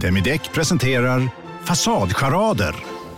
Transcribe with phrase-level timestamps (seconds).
[0.00, 1.28] Demideck presenterar
[1.64, 2.74] Fasadcharader.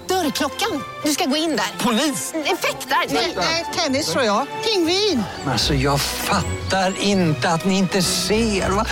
[0.08, 0.82] Dörrklockan.
[1.04, 1.84] Du ska gå in där.
[1.84, 2.34] Polis?
[2.34, 3.14] Effektar?
[3.14, 4.46] Nej, Nej, tennis tror jag.
[4.64, 5.22] Pingvin.
[5.46, 8.70] Alltså jag fattar inte att ni inte ser.
[8.70, 8.86] Va?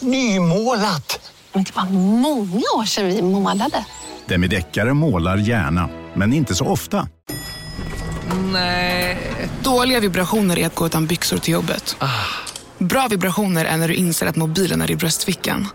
[0.00, 1.30] Nymålat!
[1.52, 1.84] Men det var
[2.20, 3.84] många år sedan vi målade.
[4.26, 7.08] Demideckare målar gärna, men inte så ofta.
[8.52, 9.18] Nej.
[9.62, 11.96] Dåliga vibrationer är att gå utan byxor till jobbet.
[12.78, 15.68] Bra vibrationer är när du inser att mobilen är i bröstfickan.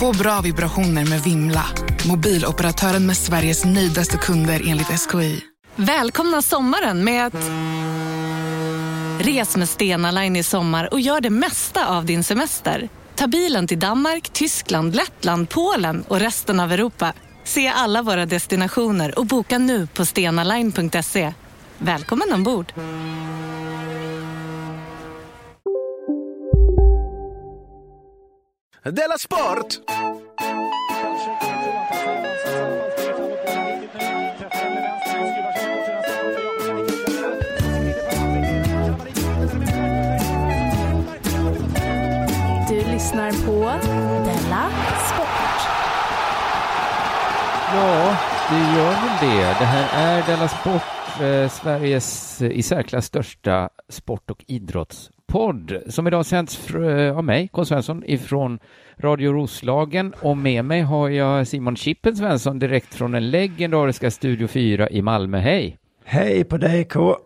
[0.00, 1.64] Få bra vibrationer med Vimla.
[2.08, 5.40] Mobiloperatören med Sveriges nöjdaste kunder enligt SKI.
[5.76, 7.50] Välkomna sommaren med att...
[9.26, 12.88] Res med Stena Line i sommar och gör det mesta av din semester.
[13.14, 17.12] Ta bilen till Danmark, Tyskland, Lettland, Polen och resten av Europa.
[17.44, 21.32] Se alla våra destinationer och boka nu på stenaline.se.
[21.78, 22.72] Välkommen ombord!
[28.92, 29.80] Della Sport!
[42.68, 43.60] Du lyssnar på
[44.24, 44.70] Della
[45.06, 45.28] Sport.
[47.74, 48.16] Ja,
[48.50, 49.58] det gör väl det.
[49.58, 54.44] Det här är Della Sport, eh, Sveriges i särklass största sport och
[55.34, 57.64] idrottspodd som idag sänds eh, av mig, K.
[57.64, 58.58] Svensson, ifrån
[58.98, 64.46] Radio Roslagen och med mig har jag Simon Chippen Svensson direkt från den legendariska Studio
[64.48, 65.38] 4 i Malmö.
[65.38, 65.78] Hej!
[66.04, 67.16] Hej på dig K.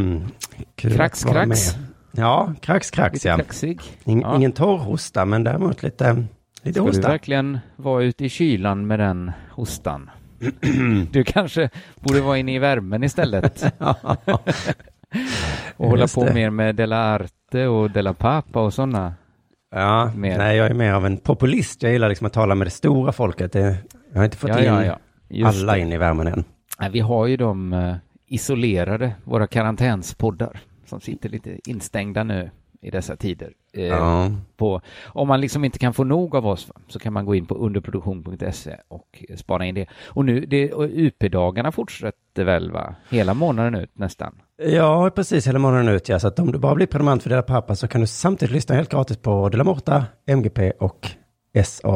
[0.76, 1.76] Krax, krax.
[2.12, 3.36] Ja, krax, krax Lite ja.
[3.36, 3.80] kaxig.
[4.04, 4.36] In, Ja.
[4.36, 6.12] Ingen torrhosta, men däremot lite,
[6.62, 7.08] lite Ska du hosta.
[7.08, 10.10] verkligen vara ute i kylan med den hostan?
[11.10, 13.64] Du kanske borde vara inne i värmen istället.
[15.76, 16.34] och hålla på det.
[16.34, 19.14] mer med Della Arte och Della Papa och sådana.
[19.74, 20.38] Ja, Mer.
[20.38, 21.82] nej, jag är mer av en populist.
[21.82, 23.52] Jag gillar liksom att tala med det stora folket.
[23.52, 23.76] Det,
[24.12, 25.48] jag har inte fått Ja, in ja, ja.
[25.48, 25.80] Alla det.
[25.80, 26.44] in i värmen än.
[26.80, 27.94] Nej, vi har ju de eh,
[28.26, 33.52] isolerade, våra karantänspoddar, som sitter lite instängda nu i dessa tider.
[33.76, 34.30] Eh, Ja.
[34.56, 37.46] på, om man liksom inte kan få nog av oss så kan man gå in
[37.46, 39.86] på underproduktion.se och spara in det.
[40.06, 42.94] Och nu, det, och UP-dagarna fortsätter väl va?
[43.10, 44.34] Hela månaden ut nästan.
[44.62, 46.08] Ja, precis hela månaden ut.
[46.08, 46.18] Ja.
[46.18, 48.74] Så att om du bara blir prenumerant för Dela Pappa så kan du samtidigt lyssna
[48.74, 51.08] helt gratis på Dela Morta, MGP och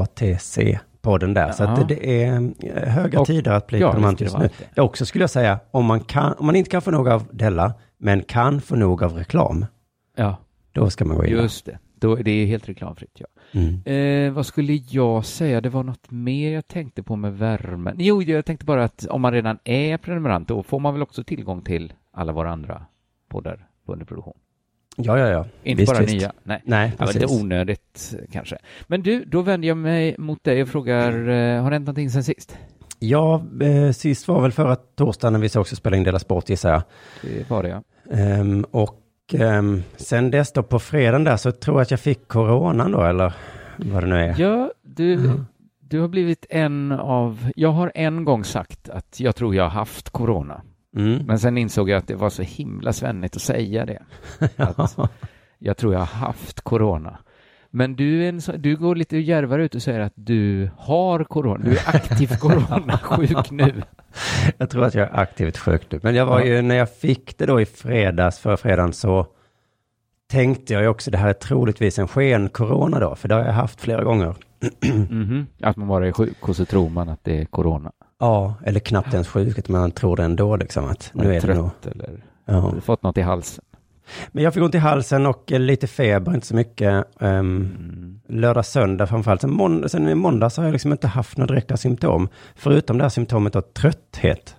[0.06, 1.52] SATC-podden där.
[1.52, 1.68] Så Ja.
[1.68, 4.42] att det, det är eh, höga Och- tider att bli ja, prenumerant det just det
[4.42, 4.50] nu.
[4.74, 7.24] Jag också skulle jag säga, om man, kan, om man inte kan få nog av
[7.30, 9.66] Della, men kan få nog av reklam,
[10.18, 10.36] Ja,
[10.76, 11.32] då ska man gå in.
[11.32, 11.78] just det.
[11.94, 13.26] Då, det är helt reklamfritt, ja.
[13.52, 13.82] Mm.
[13.84, 15.60] Eh, vad skulle jag säga?
[15.60, 17.96] Det var något mer jag tänkte på med värmen.
[17.98, 21.24] Jo, jag tänkte bara att om man redan är prenumerant, då får man väl också
[21.24, 22.86] tillgång till alla våra andra
[23.28, 24.34] poddar på underproduktion.
[24.96, 25.46] Ja, ja, ja.
[25.62, 26.14] Inte Visst, bara visst.
[26.14, 26.32] nya.
[26.42, 28.58] Nej, Nej, det var lite onödigt kanske.
[28.86, 32.10] Men du, då vänder jag mig mot dig och frågar, eh, har det hänt någonting
[32.10, 32.58] sen sist?
[32.98, 36.48] Ja, eh, sist var väl förra torsdagen när vi så också spelade in Dela Sport
[36.50, 36.82] gissar jag.
[37.22, 37.82] Det var det, ja.
[38.16, 39.02] Ehm, och
[39.34, 43.02] um, sen dess då på fredagen där så tror jag att jag fick coronan då,
[43.04, 43.32] eller
[43.76, 44.40] vad det nu är.
[44.40, 45.44] Ja, du, Ja.
[45.80, 47.50] du har blivit en av...
[47.56, 50.62] Jag har en gång sagt att jag tror jag har haft corona.
[50.96, 51.26] Mm.
[51.26, 54.02] Men sen insåg jag att det var så himla svennigt att säga det.
[54.56, 54.96] Att
[55.58, 57.18] jag tror jag har haft corona.
[57.70, 61.64] Men du, är en du går lite djärvare ut och säger att du har corona.
[61.64, 63.82] Du är aktivt coronasjuk nu.
[64.58, 66.00] Jag tror att jag är aktivt sjuk nu.
[66.02, 69.26] Men jag var ju, när jag fick det då i fredags, förra fredagen, så
[70.30, 73.52] tänkte jag ju också det här är troligtvis en sken-corona då, för det har jag
[73.52, 74.34] haft flera gånger.
[75.10, 75.46] Mhm.
[75.62, 77.92] Att man bara är sjuk och så tror man att det är corona.
[78.20, 81.34] Ja, eller knappt ens sjuk, utan man tror det ändå liksom att Man nu är
[81.34, 81.70] det trött nog.
[81.92, 82.10] eller
[82.44, 82.74] Ja.
[82.80, 83.64] fått något i halsen.
[84.32, 87.04] Men jag fick ont i halsen och eh, lite feber, inte så mycket.
[87.20, 88.20] Um, Mm.
[88.28, 89.40] lördag, söndag framförallt.
[89.40, 92.28] Sen, månd- sen i måndag så har jag liksom inte haft några direkta symptom.
[92.54, 94.56] Förutom det här symptomet av trötthet.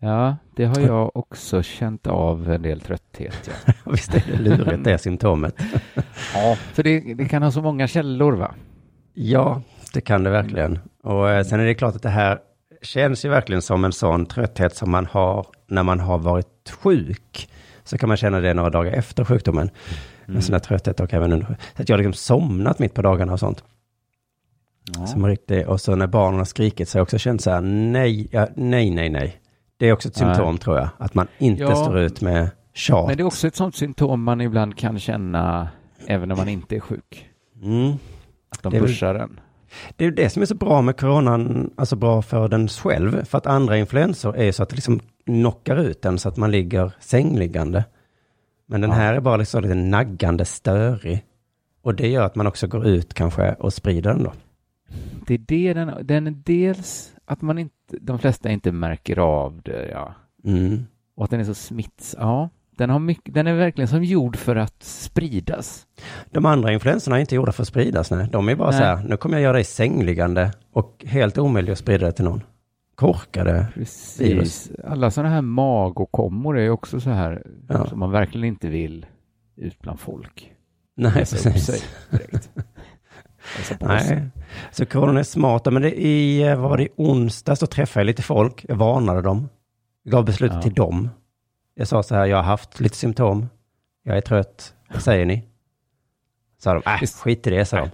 [0.00, 3.50] Ja, det har jag också känt av en del trötthet.
[3.66, 5.54] Ja, Visst är det lurigt det symptomet?
[6.34, 8.54] ja för det, det kan ha så många källor va?
[9.14, 9.62] Ja,
[9.94, 10.78] det kan det verkligen.
[11.02, 12.38] Och eh, sen är det klart att det här
[12.82, 17.48] känns ju verkligen som en sån trötthet som man har när man har varit sjuk.
[17.86, 19.70] Så kan man känna det några dagar efter sjukdomen.
[20.26, 21.46] En sån här trötthet och även under.
[21.76, 23.64] Så att jag har liksom somnat mitt på dagarna och sånt.
[24.96, 25.06] Ja.
[25.06, 27.60] Som riktigt, och så när barnen har skrikit så har jag också känt så här,
[27.60, 29.36] nej, ja, nej, nej, nej.
[29.76, 30.34] Det är också ett Nej.
[30.34, 31.76] symptom tror jag, att man inte Ja.
[31.76, 33.06] står ut med tjat.
[33.08, 35.68] Men det är också ett sånt symptom man ibland kan känna
[36.06, 37.28] även när man inte är sjuk.
[37.62, 37.92] Mm.
[38.48, 39.40] Att de Det är väl- pushar en.
[39.96, 43.24] Det är det som är så bra med coronan, alltså bra för den själv.
[43.24, 46.50] För att andra influenser är så att det liksom knockar ut den så att man
[46.50, 47.84] ligger sängliggande.
[48.66, 48.96] Men den Ja.
[48.96, 51.24] här är bara liksom lite naggande störig.
[51.82, 54.32] Och det gör att man också går ut kanske och sprider den då.
[55.26, 59.60] det är det den, den är dels att man inte, de flesta inte märker av
[59.64, 60.14] det, ja.
[60.44, 60.86] Mm.
[61.16, 62.48] Och att den är så smitts, ja.
[62.70, 65.86] Den, har mycket, den är verkligen som gjord för att spridas.
[66.30, 68.10] De andra influenserna är inte gjorda för att spridas.
[68.10, 68.28] Nej.
[68.32, 68.78] De är bara Nej.
[68.78, 72.24] så här, nu kommer jag göra dig sängliggande och helt omöjlig att sprida det till
[72.24, 72.42] någon.
[72.96, 73.66] Korkade.
[73.74, 74.20] Precis.
[74.20, 74.70] Virus.
[74.84, 77.86] Alla sådana här magåkommor är också så här Ja.
[77.86, 79.06] som man verkligen inte vill
[79.56, 80.52] ut bland folk.
[80.96, 81.84] Nej, precis.
[83.80, 84.28] Nej,
[84.72, 85.70] så corona är smarta.
[85.70, 88.64] Men det i, eh, vad var det, i onsdag så träffade jag lite folk.
[88.68, 89.48] Jag varnade dem.
[90.02, 90.62] Jag gav beslutet Ja.
[90.62, 91.08] till dem.
[91.74, 93.48] Jag sa så här, jag har haft lite symptom.
[94.02, 94.74] Jag är trött.
[94.92, 95.44] Vad säger ni?
[96.58, 97.90] Sa de, äh, skit i det, sa de.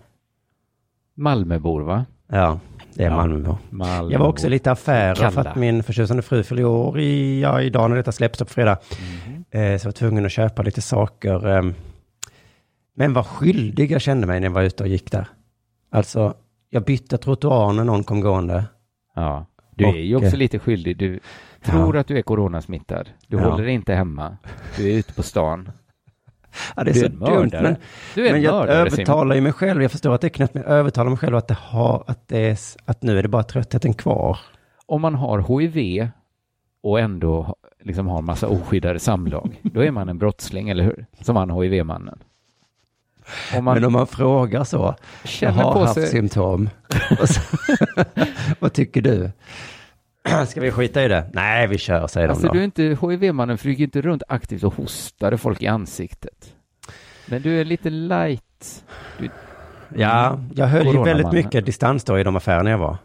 [1.15, 2.05] Malmöbor, va?
[2.29, 2.61] Ja,
[2.95, 3.17] det är Ja.
[3.17, 3.59] Malmöbor.
[3.71, 4.13] Malmöbor.
[4.13, 5.51] Jag var också lite affärer för Kalla.
[5.51, 8.79] att min förtjusande fru fyller år i, ja, idag när detta släpps på fredag.
[9.27, 9.45] Mhm.
[9.51, 11.49] Eh, så jag var tvungen att köpa lite saker.
[11.49, 11.75] ehm.
[12.97, 15.27] Men vad skyldig jag kände mig när jag var ute och gick där.
[15.91, 16.35] Alltså,
[16.71, 18.65] jag bytte trottoar när någon kom gående.
[19.15, 19.47] Ja.
[19.77, 20.97] Du Och, är ju också eh, lite skyldig.
[20.99, 21.21] Du
[21.65, 22.01] tror Ja.
[22.01, 23.09] att du är coronasmittad.
[23.27, 23.51] Du Ja.
[23.51, 24.37] håller dig inte hemma.
[24.77, 25.71] Du är ute på stan.
[26.77, 27.77] Ja, det är Du så är dumt, men,
[28.15, 29.83] Du men en jag mördare, övertalar ju mig själv.
[29.83, 32.29] Jag förstår att det är knäppt, men jag övertalar mig själv att det har, att
[32.29, 34.39] det är, att nu är det bara tröttheten kvar.
[34.87, 36.09] Om man har HIV
[36.83, 41.07] och ändå liksom har massa oskyddade samlag, då är man en brottsling, eller hur?
[41.21, 42.19] Som han HIV-mannen.
[43.57, 44.95] Om man Men om man frågar så,
[45.41, 46.07] jag har haft sig...
[46.07, 46.71] symptom.
[47.21, 47.41] Och så,
[48.59, 49.31] vad tycker du?
[50.49, 51.31] Ska vi skita i det?
[51.33, 52.61] Nej, vi kör, säger Alltså de du då.
[52.61, 56.55] är inte HIV-mannen, för du gick inte runt aktivt och hostade folk i ansiktet.
[57.27, 58.85] Men du är lite light.
[59.97, 62.97] Ja, jag höll ju väldigt mycket distans då i de affärerna jag var.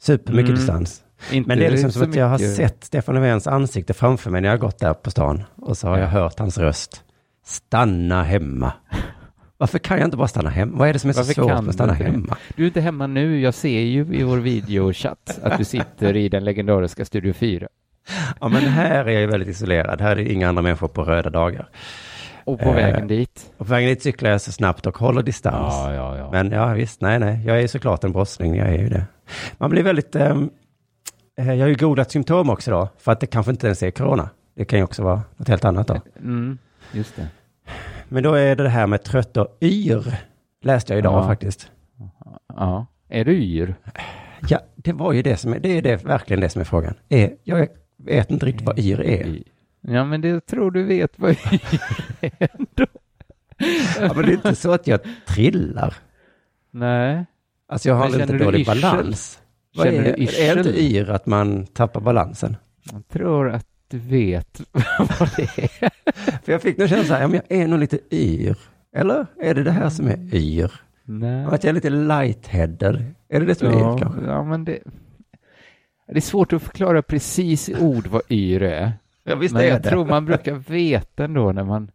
[0.00, 0.58] Supermycket Mm.
[0.60, 1.02] distans.
[1.30, 4.40] Inte Men det är liksom som att jag har sett Stefan Löfvens ansikte framför mig
[4.40, 5.42] när jag har gått där på stan.
[5.56, 6.10] Och så har jag Ja.
[6.10, 7.02] hört hans röst.
[7.44, 8.72] Stanna hemma.
[9.60, 10.78] Varför kan jag inte bara stanna hemma?
[10.78, 12.36] Vad är det som är så Varför svårt med att stanna hemma?
[12.56, 13.40] Du är inte hemma nu.
[13.40, 17.68] Jag ser ju i vår videochatt att du sitter i den legendariska Studio 4.
[18.40, 20.00] Ja, men här är jag ju väldigt isolerad.
[20.00, 21.68] Här är det inga andra människor på röda dagar.
[22.44, 23.50] Och på Eh, vägen dit.
[23.56, 25.74] Och på vägen dit cyklar jag så snabbt och håller distans.
[25.74, 26.30] Ja, ja, ja.
[26.32, 27.42] Men ja, visst, nej, nej.
[27.46, 29.04] Jag är ju såklart en brottsling, jag är ju det.
[29.58, 30.16] Man blir väldigt...
[30.16, 30.50] ehm,
[31.40, 33.90] eh, jag har ju godat symptom också då, för att det kanske inte ens är
[33.90, 34.28] corona.
[34.56, 36.00] Det kan ju också vara något helt annat då.
[36.16, 36.58] Mm,
[36.92, 37.26] just det.
[38.10, 40.14] Men då är det det här med trött och yr,
[40.62, 41.26] läste jag idag Ja.
[41.26, 41.70] faktiskt.
[42.48, 42.86] Ja.
[43.08, 43.74] Är du yr?
[44.48, 46.94] Ja, det var ju det som är, det är det, verkligen det som är frågan.
[47.08, 49.38] Är, jag vet inte riktigt vad yr är.
[49.80, 51.70] Ja, men det tror du vet vad yr
[52.20, 52.86] är ändå.
[54.00, 55.94] Ja, men det är inte så att jag trillar.
[56.70, 57.26] Nej.
[57.68, 59.40] Alltså jag har Men du dålig balans.
[59.76, 60.58] Vad Känner är, du är det yrsel?
[60.58, 62.56] inte yr att man tappar balansen?
[62.92, 64.60] Jag tror att du vet
[64.98, 65.90] vad det är.
[66.44, 68.56] För jag fick nog känslan ja, men jag är nog lite yr.
[68.96, 70.70] Eller är det det här som är yr?
[71.04, 71.44] Nej.
[71.44, 73.04] Att jag är lite lightheaded.
[73.28, 74.20] Är det det som är Ja, yr kanske?
[74.26, 74.78] ja, men det...
[76.12, 78.92] Det är svårt att förklara precis i ord vad yr är.
[79.24, 79.88] Ja, visst men är jag det.
[79.90, 81.90] tror man brukar veta ändå när man...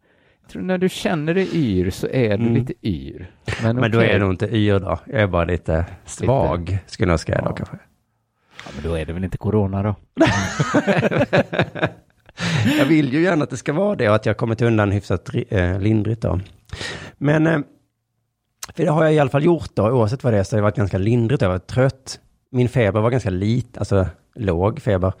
[0.50, 2.54] Tror när du känner dig yr så är du Mm.
[2.54, 3.30] lite yr.
[3.62, 4.10] Men, Men då okej.
[4.10, 4.98] är nog inte yr då.
[5.06, 7.54] Jag är bara lite svag, skulle jag säga då Ja.
[7.54, 7.76] kanske.
[8.66, 9.94] Ja, men då är det väl inte corona då?
[12.78, 15.30] Jag vill ju gärna att det ska vara det och att jag kommit undan hyfsat
[15.48, 16.40] eh, lindrigt då.
[17.18, 17.58] Men, eh,
[18.74, 20.58] för det har jag i alla fall gjort då, oavsett vad det är, så har
[20.58, 21.42] jag varit ganska lindrigt.
[21.42, 22.20] Jag var trött.
[22.50, 25.12] Min feber var ganska lit, alltså låg feber.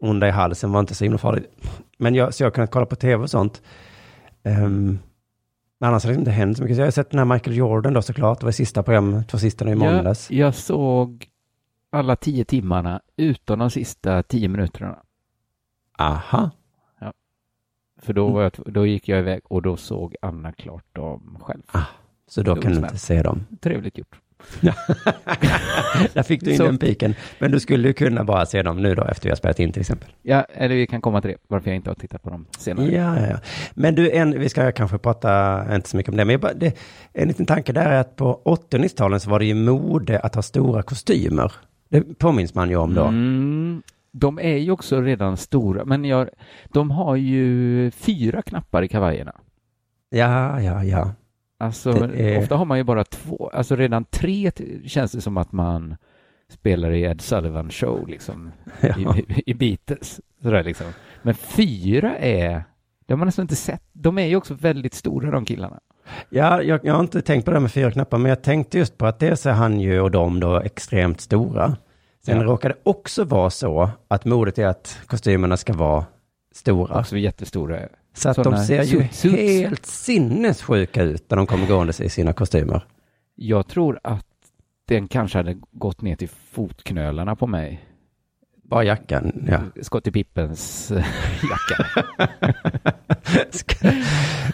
[0.00, 1.46] Onda i halsen var inte så himla farligt.
[1.98, 3.62] Men jag, så jag har kunnat kolla på tv och sånt.
[4.44, 4.98] Um,
[5.80, 6.76] men annars har det inte hänt så mycket.
[6.76, 8.40] Så jag har sett den här Michael Jordan då såklart.
[8.40, 10.30] Det var sista programmet, två sista nu i måndags.
[10.30, 11.26] Jag, jag såg
[11.90, 14.98] alla tio timmarna utan de sista tio minuterna.
[15.98, 16.50] Aha.
[18.02, 21.62] För då, var jag, då gick jag iväg och då såg Anna klart dem själv.
[21.72, 21.82] Ah,
[22.28, 23.46] Så då Det kan du inte se dem.
[23.60, 24.20] Trevligt gjort.
[26.14, 27.14] Där fick du in Så- den piken.
[27.38, 29.72] Men du skulle ju kunna bara se dem nu då efter vi har spelat in
[29.72, 30.08] till exempel.
[30.22, 32.86] Ja, eller vi kan komma till det, varför jag inte har tittat på dem senare.
[32.92, 33.38] Ja, ja, ja.
[33.74, 36.78] Men du, en, vi ska kanske prata, inte så mycket om det, men bara, det,
[37.12, 40.20] en liten tanke där är att på 80 och 90-talen så var det ju mode
[40.20, 41.52] att ha stora kostymer.
[41.90, 43.04] Det påminns man ju om då.
[43.04, 43.82] Mm,
[44.12, 46.28] de är ju också redan stora, men jag,
[46.72, 49.32] de har ju fyra knappar i kavajerna.
[50.10, 51.12] Ja, ja, ja.
[51.58, 54.50] Alltså, är- ofta har man ju bara två, alltså redan tre
[54.84, 55.96] känns det som att man
[56.48, 59.16] spelar i Ed Sullivan show liksom, Ja.
[59.16, 60.20] i, i Beatles.
[60.42, 60.86] Sådär liksom.
[61.22, 62.62] Men fyra är,
[63.06, 65.80] det har man nästan inte sett, de är ju också väldigt stora de killarna.
[66.28, 68.98] Ja, jag, jag har inte tänkt på det med fyra knappar, men jag tänkte just
[68.98, 71.76] på att dels är han ju och de då extremt stora.
[72.24, 72.44] Sen Ja.
[72.44, 76.04] råkar det också vara så att modet är att kostymerna ska vara
[76.54, 76.98] stora.
[77.00, 77.78] Också jättestora.
[78.14, 79.36] Så att de ser ju suit- suits.
[79.42, 82.84] helt sinnessjuka ut när de kommer gående i sina kostymer.
[83.34, 84.26] Jag tror att
[84.88, 87.84] den kanske hade gått ner till fotknölarna på mig.
[88.70, 89.60] Bara jackan, ja.
[89.82, 90.96] Skottepippens eh,
[91.50, 92.04] jacka.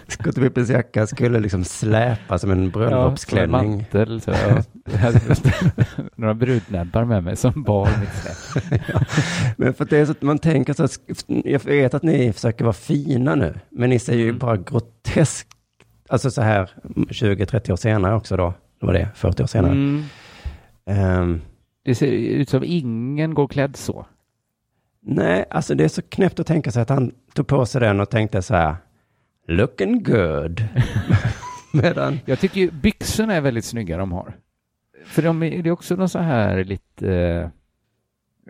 [0.09, 3.53] Skottepippens jacka skulle liksom släpa som en bröllopsklänning.
[3.53, 4.21] Ja, mantel.
[4.21, 4.65] Så jag
[6.17, 8.81] några brudnäbbar med mig som bar mitt släp.
[8.89, 9.01] ja.
[9.57, 10.99] Men för det är så att man tänker så att,
[11.45, 14.39] jag vet att ni försöker vara fina nu, men ni ser ju Mm.
[14.39, 15.49] bara groteskt,
[16.09, 19.73] alltså så här 20-30 år senare också då, vad var det, 40 år senare.
[19.73, 20.05] Mm.
[20.91, 21.41] Ehm,
[21.87, 24.07] Det ser ut som ingen går klädd så.
[25.01, 28.01] nej, alltså det är så knäppt att tänka sig att han tog på sig den
[28.01, 28.77] och tänkte så här,
[29.49, 30.65] looking good.
[31.73, 34.37] Medan, Jag tycker ju byxorna är väldigt snygga de har.
[35.05, 37.13] För de är, det är också någon så här lite...
[37.13, 37.49] eh,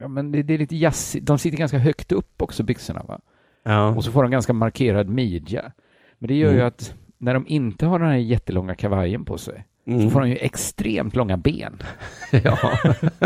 [0.01, 1.27] Ja, men det, det är lite jazzigt.
[1.27, 3.03] De sitter ganska högt upp också, byxorna.
[3.03, 3.21] Va?
[3.63, 5.73] ja, Och så får de ganska markerad midja.
[6.19, 6.67] Men det gör ju Mm.
[6.69, 10.29] att när de inte har den här jättelånga kavajen på sig så mm, får de
[10.29, 11.83] ju extremt långa ben.
[12.31, 12.59] ja,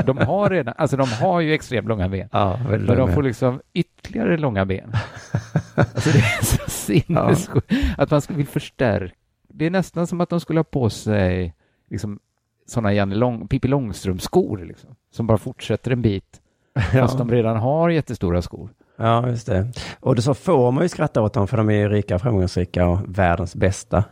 [0.03, 2.29] De har redan, alltså de har ju extremt långa ben.
[2.33, 3.15] ja, Men de med.
[3.15, 4.93] får liksom ytterligare långa ben.
[5.75, 9.15] Alltså det är så sinnessjukt att man vill förstärka.
[9.49, 11.55] Det är nästan som att de skulle ha på sig
[11.91, 12.19] liksom
[12.67, 16.41] sådana Janne Lång, Pippi Långstrump-skor liksom, som bara fortsätter en bit
[16.93, 18.71] fast de redan har jättestora skor.
[18.97, 19.73] Ja, just det.
[20.01, 22.87] Och det så får man ju skratta åt dem för de är ju rika, framgångsrika
[22.87, 24.05] och världens bästa.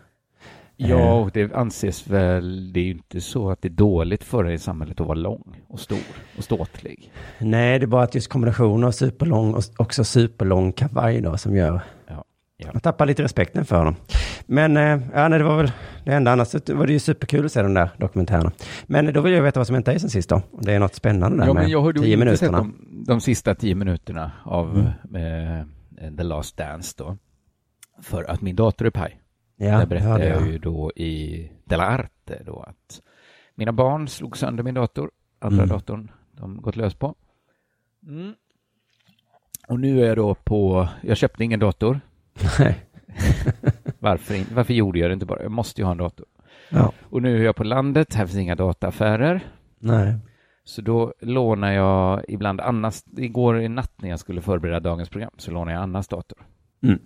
[0.80, 4.44] Ja, och det anses väl, det är ju inte så att det är dåligt för
[4.44, 5.98] dig i samhället att vara lång och stor
[6.38, 7.12] och ståtlig.
[7.38, 11.56] Nej, det är bara att just kombinationen av superlång och också superlång kavaj då som
[11.56, 12.24] gör Ja,
[12.56, 12.70] ja.
[12.72, 13.94] man tappar lite respekten för dem.
[14.46, 15.72] Men eh, ja, nej, det var väl
[16.04, 16.32] det enda.
[16.32, 18.52] Annars så var det ju superkul att se de där dokumentärerna.
[18.86, 20.42] Men då vill jag veta vad som hänt dig sen sist då.
[20.60, 22.36] Det är något spännande där Ja, med men jag har tio minuterna.
[22.36, 27.16] sett de, de sista tio minuterna av eh, The Last Dance då.
[28.02, 29.20] För att min dator är paj.
[29.60, 33.00] Ja, Där berättade hörde jag ju då i Della Arte då att
[33.54, 35.68] mina barn slog sönder min dator, andra Mm.
[35.68, 37.14] datorn de gått lös på.
[39.68, 42.00] Och nu är jag då på, jag köpte ingen dator.
[42.58, 42.84] Nej.
[43.98, 45.42] Varför, in, varför gjorde jag det inte bara?
[45.42, 46.26] Jag måste ju ha en dator.
[46.70, 46.92] Ja.
[47.02, 49.40] Och nu är jag på landet, här finns inga dataaffärer.
[49.78, 50.14] Nej.
[50.64, 55.30] Så då lånar jag ibland Annas, igår i natt när jag skulle förbereda dagens program
[55.36, 56.38] så lånade jag Annas dator.
[56.82, 56.98] Mm.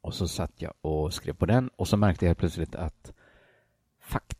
[0.00, 3.12] Och så satt jag och skrev på den och så märkte jag plötsligt att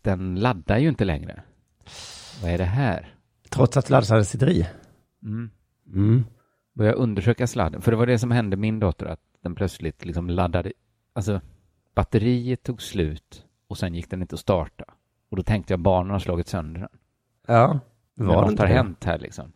[0.02, 1.43] den laddar ju inte längre.
[2.43, 3.14] Vad är det här?
[3.50, 4.69] Trots att laddaren sitter i.
[5.23, 5.50] Mm.
[5.87, 6.25] Mm.
[6.73, 10.31] Började undersöka sladden, för det var det som hände min dator, att den plötsligt liksom
[10.31, 10.73] laddade,
[11.12, 11.40] alltså
[11.95, 14.85] batteriet tog slut och sen gick den inte att starta.
[15.31, 16.90] Och då tänkte jag barnen har slagit sönder den.
[17.47, 17.81] Ja.
[18.14, 18.73] Var något har det?
[18.73, 19.52] hänt här liksom.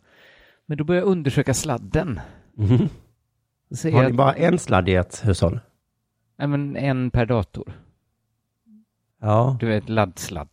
[0.65, 2.19] Men då började jag undersöka sladden.
[3.71, 5.59] Ser Har jag ni bara en sladd i ett hushåll?
[6.37, 7.73] Nej, men en per dator.
[9.21, 9.57] Ja.
[9.59, 10.49] Du vet, laddsladd.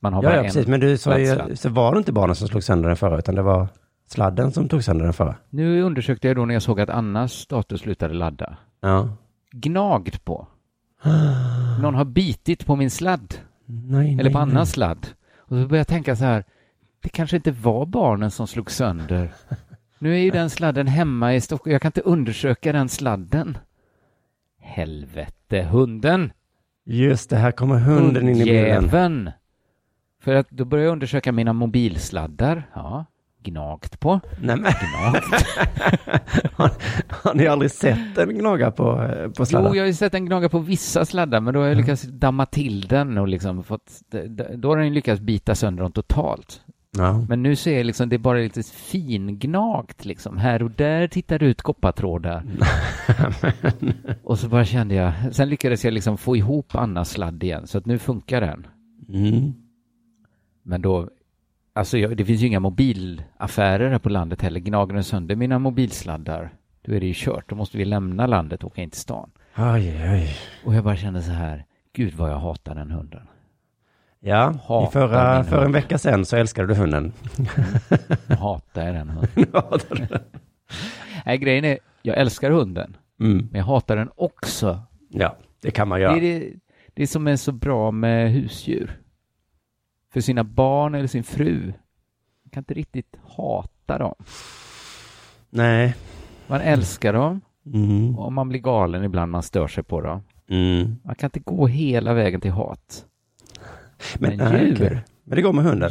[0.00, 0.44] Man har Ja, bara ja, en.
[0.46, 0.66] precis.
[0.66, 3.34] Men du sa ju, så var det inte barnen som slog sönder den förra, utan
[3.34, 3.68] det var
[4.08, 5.34] sladden som tog sönder den förra.
[5.50, 8.56] Nu undersökte jag då när jag såg att Annas dator slutade ladda.
[8.80, 9.08] Ja.
[9.52, 10.46] Gnagd på.
[11.82, 13.34] Någon har bitit på min sladd.
[13.66, 15.06] Nej, Eller på nej, Annas sladd.
[15.38, 16.44] Och så började jag tänka så här.
[17.02, 19.32] Det kanske inte var barnen som slog sönder.
[19.98, 21.72] Nu är ju den sladden hemma i Stockholm.
[21.72, 23.58] Jag kan inte undersöka den sladden.
[24.66, 26.32] Helvete, hunden!
[26.84, 29.30] Just det, här kommer hunden in i bilden.
[30.20, 32.70] För att då började jag undersöka mina mobilsladdar.
[32.74, 33.04] Ja,
[33.42, 34.20] gnagt på.
[34.40, 35.46] Nej, men, Gnagt.
[36.52, 36.70] har,
[37.08, 39.68] har ni aldrig sett en gnaga på, eh, på sladdar?
[39.68, 42.02] Jo, jag har ju sett den gnaga på vissa sladdar, men då har jag lyckats
[42.02, 43.90] damma till den och liksom fått,
[44.54, 46.60] då har den lyckats bita sönder dem totalt.
[46.98, 47.24] Ja.
[47.28, 50.38] Men nu ser jag liksom, det är bara lite fingnagt liksom.
[50.38, 52.42] Här och där tittar ut koppartrådar.
[54.22, 57.78] och så bara kände jag, sen lyckades jag liksom få ihop Annas sladd igen, så
[57.78, 58.66] att nu funkar den.
[59.08, 59.52] Mm.
[60.62, 61.10] Men då,
[61.72, 64.60] alltså jag, det finns ju inga mobilaffärer här på landet heller.
[64.60, 67.48] Gnager den sönder mina mobilsladdar, då är det ju kört.
[67.48, 69.30] Då måste vi lämna landet och åka in till stan.
[69.58, 70.36] Oj, oj.
[70.64, 73.26] Och jag bara kände så här, gud vad jag hatar den hunden.
[74.20, 74.50] Ja,
[74.88, 77.12] i förra, för en vecka sedan så älskade du hunden.
[78.26, 80.08] Jag hatar den hunden.
[81.26, 83.48] Nej, grejen är, jag älskar hunden, mm.
[83.50, 84.82] men jag hatar den också.
[85.08, 86.16] Ja, det kan man Det, göra.
[86.16, 86.52] är det,
[86.94, 89.00] det som är så bra med husdjur.
[90.12, 91.66] För sina barn eller sin fru.
[92.44, 94.14] Man kan inte riktigt hata dem.
[95.50, 95.94] Nej.
[96.46, 97.40] Man älskar dem
[97.74, 98.18] Mm.
[98.18, 100.22] och man blir galen ibland, man stör sig på dem.
[100.48, 100.96] Mm.
[101.04, 103.04] Man kan inte gå hela vägen till hat.
[104.18, 104.74] Men, Men djur.
[104.74, 105.02] okej.
[105.24, 105.90] Men det går med hunden.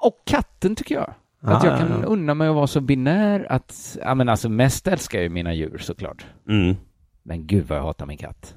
[0.00, 1.14] Och katten tycker jag.
[1.40, 2.06] Att Ah, jag kan ja, ja.
[2.06, 5.54] unna mig att vara så binär att, ja men alltså mest älskar jag ju mina
[5.54, 6.26] djur såklart.
[6.48, 6.76] Mm.
[7.22, 8.54] Men gud vad jag hatar min katt.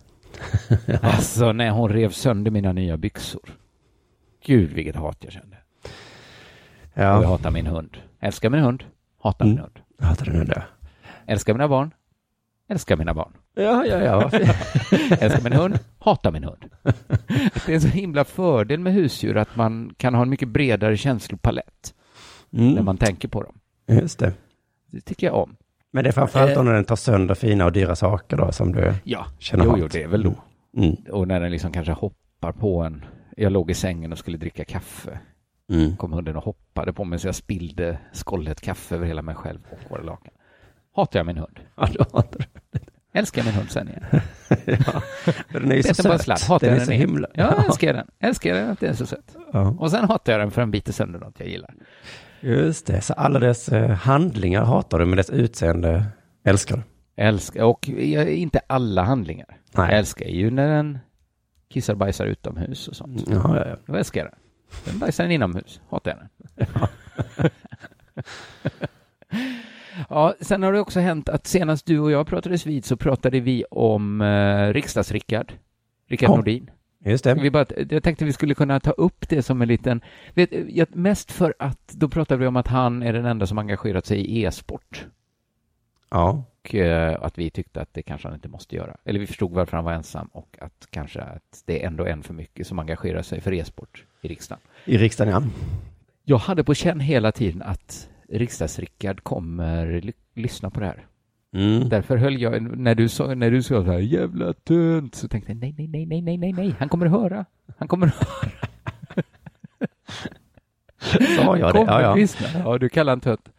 [1.02, 3.50] Alltså när hon rev sönder mina nya byxor.
[4.46, 5.58] Gud vilket hat jag kände.
[6.94, 7.98] Och jag Ja, hatar min hund.
[8.20, 8.84] Älskar min hund.
[9.22, 9.56] Hatar Mm.
[9.56, 9.80] min hund.
[10.00, 10.66] hatar den nu där.
[11.28, 11.94] Älskar mina barn.
[12.70, 13.32] Älskar mina barn.
[13.56, 14.30] Ja, ja, ja.
[15.20, 15.80] Älskar min hund.
[16.00, 16.66] Hatar min hund.
[17.66, 20.98] Det är en så himla fördel med husdjur att man kan ha en mycket bredare
[20.98, 21.94] känslopalett
[22.50, 22.86] när Mm.
[22.86, 23.60] man tänker på dem.
[23.88, 24.34] Just det.
[24.92, 25.56] Det tycker jag om.
[25.92, 26.64] Men det är framförallt Eh.
[26.64, 29.80] när den tar sönder fina och dyra saker då som du Ja, känner jo, hat.
[29.80, 30.34] jo, det är väl då.
[30.78, 30.96] Mm.
[31.12, 33.06] Och när den liksom kanske hoppar på en.
[33.38, 35.20] Jag låg i sängen och skulle dricka kaffe.
[35.72, 35.98] Mm.
[35.98, 39.60] Kom hunden och hoppade på mig så jag spillde skållet kaffe över hela mig själv
[39.72, 40.34] och våra lakan.
[40.96, 41.60] Hatar jag min hund.
[41.76, 42.57] Ja, då hatar du.
[43.18, 44.04] Älskar min hund sen igen.
[44.66, 45.02] ja.
[45.52, 46.22] Den är ju så söt.
[46.22, 46.40] sladd.
[46.40, 47.28] Hatar Den är så den himla...
[47.34, 48.08] Ja, jag älskar den.
[48.20, 49.36] Älskar den att den är så söt.
[49.54, 49.76] Ja.
[49.80, 51.74] Och sen hatar jag den för den biter sönder något jag gillar.
[52.40, 56.06] Just det, så alla dess eh, handlingar hatar du, men dess utseende
[56.44, 56.84] älskar du.
[57.24, 59.48] Älskar, och inte alla handlingar.
[59.50, 59.90] Nej.
[59.90, 61.00] Jag älskar ju när den
[61.70, 63.24] kissar och bajsar utomhus och sånt.
[63.28, 63.76] Ja, ja, ja.
[63.86, 64.40] Då älskar jag den.
[64.86, 65.82] Den bajsar den inomhus.
[65.90, 66.68] Hatar jag den.
[66.74, 66.90] ja,
[70.42, 73.64] sen har det också hänt att senast du och jag pratades vid så pratade vi
[73.72, 75.54] om eh, riksdags-Rickard.
[76.08, 76.36] Rickard Ja.
[76.36, 76.72] Nordin.
[77.06, 77.34] Just det.
[77.34, 80.02] Vi bara, jag tänkte vi skulle kunna ta upp det som en liten...
[80.34, 84.06] Vet, mest för att då pratade vi om att han är den enda som engagerat
[84.06, 85.06] sig i e-sport.
[86.10, 86.44] Ja.
[86.68, 88.98] Och eh, att vi tyckte att det kanske han inte måste göra.
[89.06, 92.24] Eller vi förstod varför han var ensam och att kanske att det är ändå en
[92.24, 94.62] för mycket som engagerar sig för e-sport i riksdagen.
[94.86, 95.44] I riksdagen, ja.
[96.24, 101.06] Jag hade på känn hela tiden att riksdags-Rickard kommer ly- lyssna på det här.
[101.56, 101.90] Mm.
[101.90, 105.52] Därför höll jag, när du sa, när du sa så här jävla tönt, så tänkte
[105.52, 107.46] jag nej, nej, nej, nej, nej, nej, nej, han kommer att höra.
[107.78, 108.52] Han kommer att höra.
[111.38, 111.80] Sa jag det?
[111.80, 112.16] Ja, ja.
[112.16, 112.48] lyssna.
[112.66, 113.50] Ja, du kallar han tönt.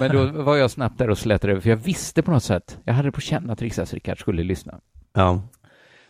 [0.00, 2.78] Men då var jag snabbt där och slätade över, för jag visste på något sätt,
[2.84, 4.80] jag hade på känn att riksdags-Rickard skulle lyssna.
[5.12, 5.42] ja.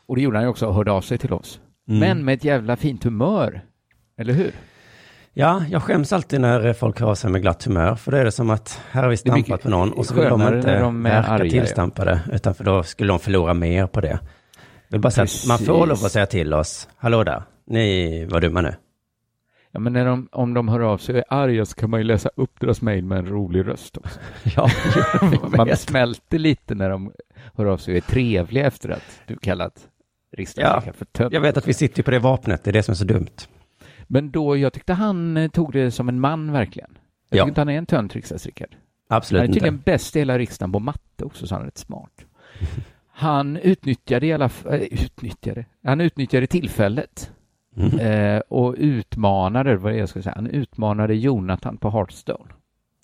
[0.07, 1.61] Och det gjorde han ju också och hörde av sig till oss.
[1.89, 2.01] Mm.
[2.01, 3.61] Men med ett jävla fint humör.
[4.17, 4.51] Eller hur?
[5.33, 8.33] Ja, jag skäms alltid när folk hör sig med glatt humör, för då är det
[8.33, 11.29] som att här har vi stampat på någon och så vill de inte de verka
[11.29, 11.51] arga, ja.
[11.51, 14.09] tillstampade, utan för då skulle de förlora mer på det.
[14.09, 14.19] Jag
[14.89, 18.41] vill bara säga att man får lov att säga till oss, hallå där, ni var
[18.41, 18.75] dumma nu.
[19.73, 22.01] Ja, men när de, om de hör av sig och är arga så kan man
[22.01, 24.21] ju läsa upp deras mejl med en rolig röst också.
[24.57, 24.71] Ja,
[25.57, 27.13] man smälter lite när de
[27.55, 29.89] hör av sig och är trevliga efter att du kallat
[30.37, 31.33] riksdagsläkare för tönt.
[31.33, 33.37] jag vet att vi sitter på det vapnet, det är det som är så dumt.
[34.13, 36.91] Men då, jag tyckte han eh, tog det som en man verkligen.
[37.29, 37.43] Jag Ja.
[37.45, 38.77] tycker inte han är en tönt riksdagsrickard.
[39.09, 39.55] Absolut Han är inte.
[39.55, 42.25] tydligen bäst i hela riksdagen på matte också, så han är rätt smart.
[43.13, 47.31] Han utnyttjade i alla fall, äh, utnyttjade, han utnyttjade tillfället
[47.77, 47.99] Mm.
[47.99, 52.51] eh, och utmanade, vad jag ska säga, han utmanade Jonathan på Hearthstone.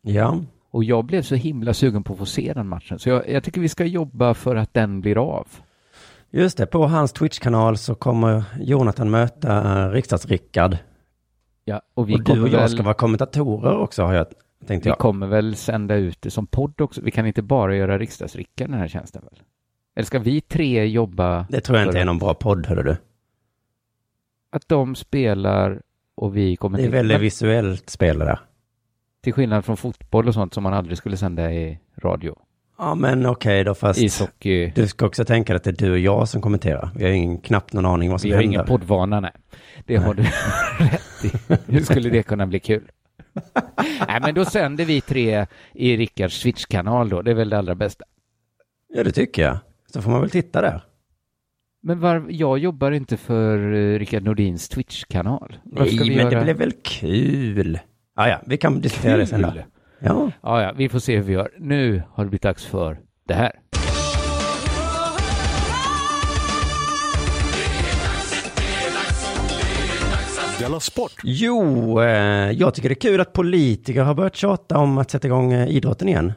[0.03, 0.41] Ja,
[0.71, 3.45] Och jag blev så himla sugen på att få se den matchen, så jag, jag
[3.45, 5.47] tycker vi ska jobba för att den blir av.
[6.31, 6.67] just det.
[6.67, 10.77] På hans Twitch-kanal så kommer Jonathan möta riksdags-Rickard.
[11.69, 14.27] Ja, och vi Och du och jag väl, ska vara kommentatorer också, har jag
[14.67, 14.99] tänkt vi jag.
[14.99, 17.01] kommer väl sända ut det som podd också.
[17.05, 19.43] Vi kan inte bara göra riksdagsrickaren den här tjänsten väl?
[19.97, 22.97] Eller ska vi tre jobba Det tror jag inte är någon bra podd, hörru du.
[24.51, 25.83] att de spelar
[26.15, 28.41] och vi kommer Det är väldigt visuellt spel det där.
[29.23, 32.37] Till skillnad från fotboll och sånt som man aldrig skulle sända i radio.
[32.79, 34.73] Ja, men okej då, fast Ishockey.
[34.75, 36.91] du ska också tänka att det är du och jag som kommenterar.
[36.95, 38.55] Vi har ingen, knappt någon aning vad som Vi har händer.
[38.55, 39.33] ingen poddvana, nej.
[39.87, 40.23] Det har du
[40.79, 41.73] rätt i.
[41.73, 42.91] Hur skulle det kunna bli kul?
[44.09, 47.23] nej, men då sänder vi tre i Rickards Switch-kanal då.
[47.23, 48.05] Det är väl det allra bästa.
[48.95, 49.59] Ja, det tycker jag.
[49.93, 50.81] Så får man väl titta där.
[51.83, 55.57] Men var, jag jobbar inte för uh, Rickard Nordins Twitch-kanal.
[55.65, 57.79] Nej, men göra- det blev väl kul.
[58.17, 59.53] Ja, ja, vi kan diskutera det sen då.
[60.07, 61.51] Ja, Ja, ja, vi får se hur vi gör.
[61.59, 63.53] Nu har det blivit dags för det här.
[70.59, 71.13] Della Sport!
[71.25, 75.27] jo, eh, jag tycker det är kul att politiker har börjat tjata om att sätta
[75.27, 76.33] igång eh, idrotten igen.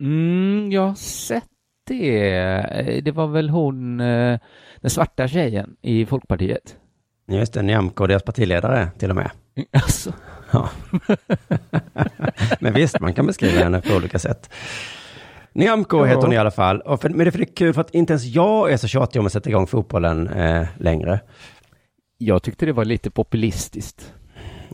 [0.00, 1.44] Mm, jag har sett
[1.88, 2.28] det.
[2.30, 4.38] Eh, Det var väl hon, eh,
[4.80, 6.76] den svarta tjejen i Folkpartiet.
[7.28, 9.30] Just det, Nyamko och deras partiledare till och med.
[9.72, 10.12] Alltså,
[10.52, 10.68] Ja.
[12.60, 14.50] men visst, man kan beskriva henne på olika sätt.
[15.52, 16.04] Nyamko Ja.
[16.04, 16.80] heter hon i alla fall.
[16.80, 18.76] Och för, men det är för det är kul för att inte ens jag är
[18.76, 21.20] så tjatig om att sätta igång fotbollen eh, längre.
[22.18, 24.12] jag tyckte det var lite populistiskt.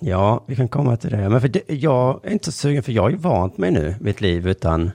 [0.01, 1.29] Ja, vi kan komma till det.
[1.29, 3.95] Men för det, jag är inte så sugen, för jag har ju vant mig nu
[4.01, 4.91] vid ett liv utan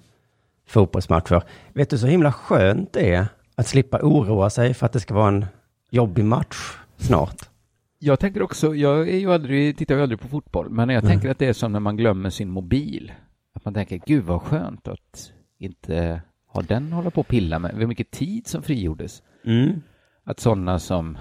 [0.67, 1.43] fotbollsmatcher.
[1.74, 5.13] Vet du så himla skönt det är att slippa oroa sig för att det ska
[5.13, 5.46] vara en
[5.89, 6.58] jobbig match
[6.98, 7.50] snart?
[8.06, 11.30] Jag tänker också, jag är ju aldrig, tittar ju aldrig på fotboll, men jag tänker
[11.30, 13.12] att det är som när man glömmer sin mobil.
[13.56, 17.76] Att man tänker, gud vad skönt att inte ha den hålla på och pilla med.
[17.76, 19.24] Hur mycket tid som frigjordes.
[19.46, 19.82] Mm.
[20.24, 21.18] Att sådana som,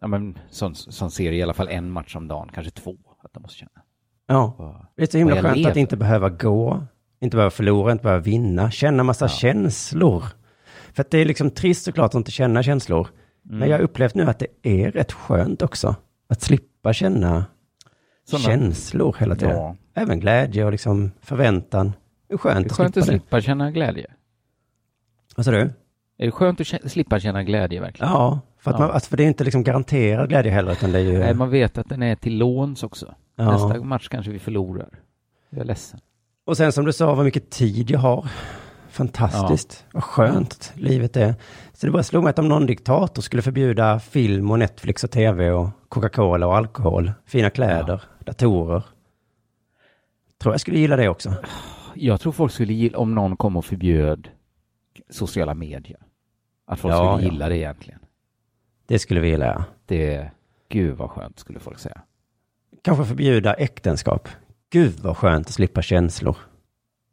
[0.00, 3.32] ja men, som, som ser i alla fall en match om dagen, kanske två, att
[3.32, 3.82] de måste känna.
[4.26, 4.86] Ja.
[4.96, 6.86] Det är så himla skönt att inte behöva gå,
[7.20, 10.24] inte behöva förlora, inte behöva vinna, känna massa känslor.
[10.92, 13.08] För att det är liksom trist såklart att inte känna känslor.
[13.44, 13.58] Mm.
[13.58, 15.96] Men jag har upplevt nu att det är rätt skönt också.
[16.30, 17.44] Att slippa känna
[18.24, 19.56] Såna- känslor hela tiden.
[19.56, 19.76] Ja.
[19.94, 21.92] Även glädje och liksom förväntan.
[22.28, 23.20] Det är skönt, Det är skönt att att slippa det.
[23.22, 24.06] slippa känna glädje.
[25.36, 25.60] Vad sa du?
[26.18, 28.12] Är det skönt att slippa känna glädje verkligen?
[28.12, 28.86] Ja, för, att Ja.
[28.86, 31.18] Man, alltså, för det är inte liksom garanterad glädje heller, utan det är ju...
[31.18, 33.14] Nej, man vet att den är till låns också.
[33.36, 33.52] Ja.
[33.52, 34.88] Nästa match kanske vi förlorar.
[35.50, 36.00] Jag är ledsen.
[36.46, 38.28] Och sen som du sa, vad mycket tid jag har.
[38.88, 39.84] Fantastiskt.
[39.92, 41.34] Vad skönt livet är.
[41.80, 45.10] Så det bara slog mig att om någon diktator skulle förbjuda film och Netflix och
[45.10, 48.82] tv och Coca-Cola och alkohol, fina kläder, datorer.
[50.38, 51.34] Tror jag skulle gilla det också.
[51.94, 54.28] Jag tror folk skulle gilla, om någon kom och förbjöd
[55.10, 55.98] sociala medier,
[56.66, 57.32] att folk Ja, skulle ja.
[57.32, 58.00] gilla det egentligen.
[58.86, 59.64] Det skulle vi gilla, ja.
[59.86, 60.30] Det,
[60.68, 62.00] gud vad skönt skulle folk säga.
[62.82, 64.28] Kanske förbjuda äktenskap.
[64.70, 66.36] Gud vad skönt att slippa känslor.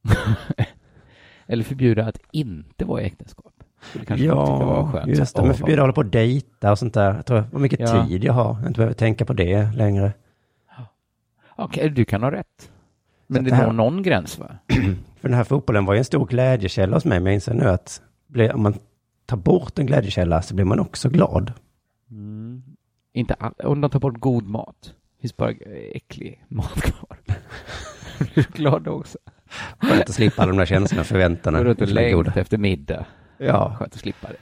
[1.45, 3.56] Eller förbjuda att inte vara i äktenskap.
[3.81, 5.07] Skulle kanske Ja, skönt.
[5.07, 5.41] just det.
[5.43, 7.13] Men förbjuda hålla på och dejta och sånt där.
[7.15, 8.05] Jag tror vad mycket Ja.
[8.07, 8.53] tid jag har.
[8.59, 10.11] Jag inte behöver tänka på det längre.
[11.55, 12.71] Okej, du kan ha rätt.
[13.27, 14.45] Men det det når någon gräns va?
[15.21, 17.65] För den här fotbollen var ju en stor glädjekälla hos mig, men jag inser nu
[17.69, 18.01] att
[18.53, 18.73] om man
[19.25, 21.53] tar bort en glädjekälla så blir man också glad.
[23.13, 24.93] Inte all, om de tar bort god mat.
[25.21, 25.51] finns bara
[25.93, 27.17] äcklig mat kvar.
[28.19, 29.17] Blir du glad då också?
[29.79, 31.57] Skönt att slippa alla de där känslorna, förväntningarna.
[31.57, 33.05] Går runt och längtar efter middag.
[33.37, 33.75] Ja.
[33.79, 34.37] Skönt att slippa det.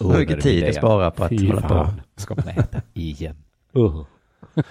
[0.00, 1.88] Hur mycket tid jag sparar på att Fy hålla på.
[2.16, 3.36] Ska man äta igen?
[3.76, 4.04] Uh.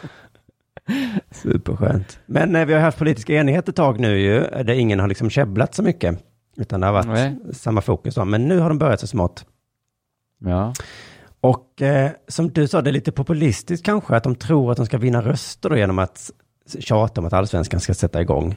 [1.32, 2.20] Superskönt.
[2.26, 5.30] Men eh, vi har haft politisk enighet ett tag nu ju, där ingen har liksom
[5.30, 6.24] käbblat så mycket.
[6.58, 7.38] Utan det har varit Nej.
[7.54, 8.16] samma fokus.
[8.16, 8.26] då.
[8.26, 9.46] Men nu har de börjat så smått.
[10.40, 10.74] Ja.
[11.42, 14.86] Och eh, som du sa, det är lite populistiskt kanske att de tror att de
[14.86, 16.32] ska vinna röster då genom att
[16.80, 18.56] tjata om att allsvenskan ska sätta igång.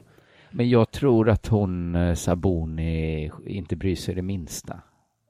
[0.56, 4.80] Men jag tror att hon, eh, Sabuni, inte bryr sig det minsta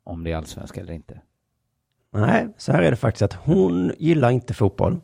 [0.04, 1.20] om det är allsvenska eller inte.
[2.12, 5.00] Nej, så här är det faktiskt att hon gillar inte fotboll.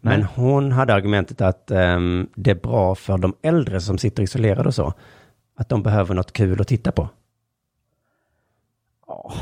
[0.00, 0.28] Men Nej.
[0.34, 4.74] hon hade argumentet att ehm, det är bra för de äldre som sitter isolerade och
[4.74, 4.92] så.
[5.56, 7.08] Att de behöver något kul att titta på.
[9.06, 9.32] Ja.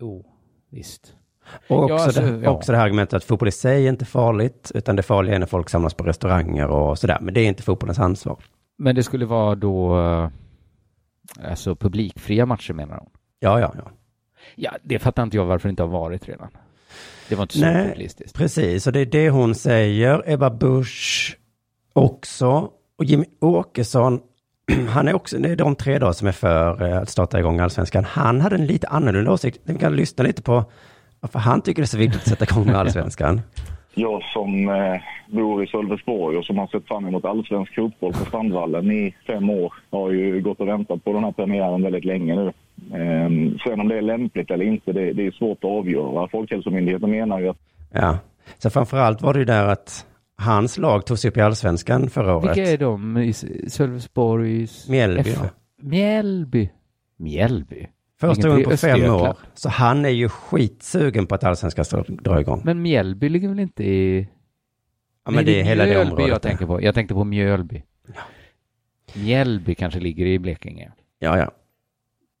[0.00, 0.26] Jo,
[0.70, 1.14] visst.
[1.68, 2.50] Och också, Ja, alltså, det, ja.
[2.50, 5.38] också det här argumentet att fotboll i sig är inte farligt, utan det farliga är
[5.38, 7.18] när folk samlas på restauranger och sådär.
[7.20, 8.38] Men det är inte fotbollens ansvar.
[8.78, 10.28] Men det skulle vara då, eh,
[11.50, 13.10] alltså publikfria matcher menar hon?
[13.40, 13.90] Ja, ja, ja.
[14.54, 16.48] Ja, det fattar inte jag varför det inte har varit redan.
[17.28, 18.36] Det var inte så Nej, populistiskt.
[18.38, 18.86] precis.
[18.86, 20.22] Och det är det hon säger.
[20.26, 21.36] Ebba Busch
[21.92, 22.70] också.
[22.98, 24.20] Och Jimmy Åkesson,
[24.88, 27.60] han är också, det är de tre då som är för eh, att starta igång
[27.60, 28.04] allsvenskan.
[28.04, 29.60] Han hade en lite annorlunda åsikt.
[29.64, 30.64] Vi kan lyssna lite på
[31.20, 33.40] varför han tycker det är så viktigt att sätta igång med allsvenskan.
[33.98, 38.24] Jag som eh, bor i Sölvesborg och som har sett fram emot allsvensk fotboll på
[38.24, 42.34] Strandvallen i fem år har ju gått och väntat på den här premiären väldigt länge
[42.34, 42.46] nu.
[42.92, 46.28] Eh, sen om det är lämpligt eller inte, det, det är svårt att avgöra.
[46.28, 47.58] Folkhälsomyndigheten menar ju att
[47.92, 48.18] Ja,
[48.58, 50.06] så framförallt var det ju där att
[50.36, 52.56] hans lag togs upp i allsvenskan förra året.
[52.56, 53.32] Vilka är de i
[53.68, 54.88] Sölvesborgs...
[54.88, 55.50] Mjällby, F-.
[55.82, 56.70] Mjällby.
[57.16, 57.86] Mjällby.
[58.20, 59.36] Första gången på fem år.
[59.54, 62.60] Så han är ju skitsugen på att allsvenskan ska dra igång.
[62.64, 64.28] Men Mjällby ligger väl inte i...
[65.24, 66.28] Ja, men det är hela det området.
[66.28, 66.82] jag tänker på.
[66.82, 67.82] Jag tänkte på Mjölby.
[69.14, 70.92] Mjällby kanske ligger i Blekinge.
[71.18, 71.50] Ja, ja.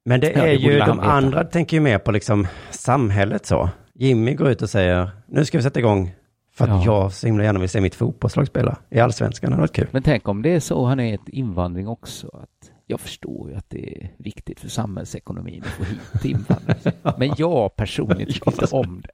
[0.04, 3.70] Men det Ja, är det ju, de andra tänker ju mer på liksom samhället så.
[3.94, 6.10] Jimmy går ut och säger, nu ska vi sätta igång
[6.52, 6.82] för att Ja.
[6.84, 9.50] jag så himla gärna vill se mitt fotbollslag spela i allsvenskan.
[9.50, 9.88] Det hade varit kul.
[9.90, 12.28] Men tänk om det är så han är ett invandring också.
[12.42, 12.57] Att
[12.90, 16.92] jag förstår ju att det är viktigt för samhällsekonomin att få hit invandrare.
[17.18, 19.10] Men jag personligen tycker inte om det.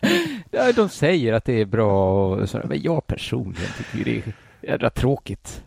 [0.50, 4.22] Ja, De säger att det är bra och sådär, men jag personligen tycker det är
[4.70, 5.62] jädra tråkigt.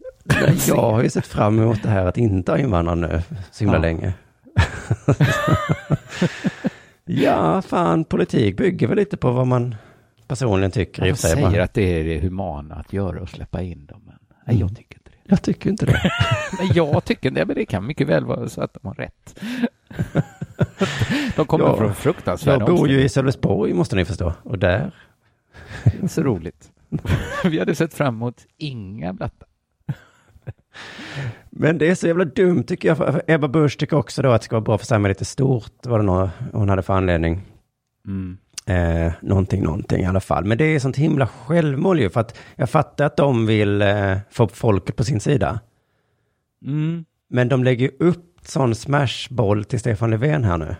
[0.68, 3.78] Jag har ju sett fram emot det här att inte ha invandrare nu så himla
[3.78, 3.82] Ja.
[3.82, 4.14] länge.
[7.06, 9.76] ja, fan, politik bygger väl lite på vad man
[10.28, 11.16] personligen tycker sig.
[11.16, 11.64] säger bara.
[11.64, 14.02] att det är det humana att göra och släppa in dem.
[14.06, 15.07] Men nej, jag tycker inte.
[15.28, 16.12] Jag tycker inte det.
[16.60, 19.40] Nej, jag tycker det, men det kan mycket väl vara så att de har rätt.
[21.36, 24.34] De kommer Ja, från fruktansvärda Jag bor ju i Sölvesborg måste ni förstå.
[24.44, 24.92] Och där.
[25.86, 26.72] Inte så roligt.
[27.44, 29.48] Vi hade sett fram emot inga blattar.
[31.50, 33.22] Men det är så jävla dumt tycker jag.
[33.28, 35.74] Ebba Busch tycker också då att det ska vara bra för samhället i stort.
[35.84, 37.42] Vad det nå hon hade för anledning.
[38.08, 38.38] Mm.
[38.68, 40.46] Eh, någonting, någonting i alla fall.
[40.46, 42.10] Men det är sånt himla självmål ju.
[42.10, 45.60] För att jag fattar att de vill eh, få folket på sin sida.
[46.66, 47.06] Mm.
[47.30, 50.76] Men de lägger upp sån smashboll till Stefan Löfven här nu.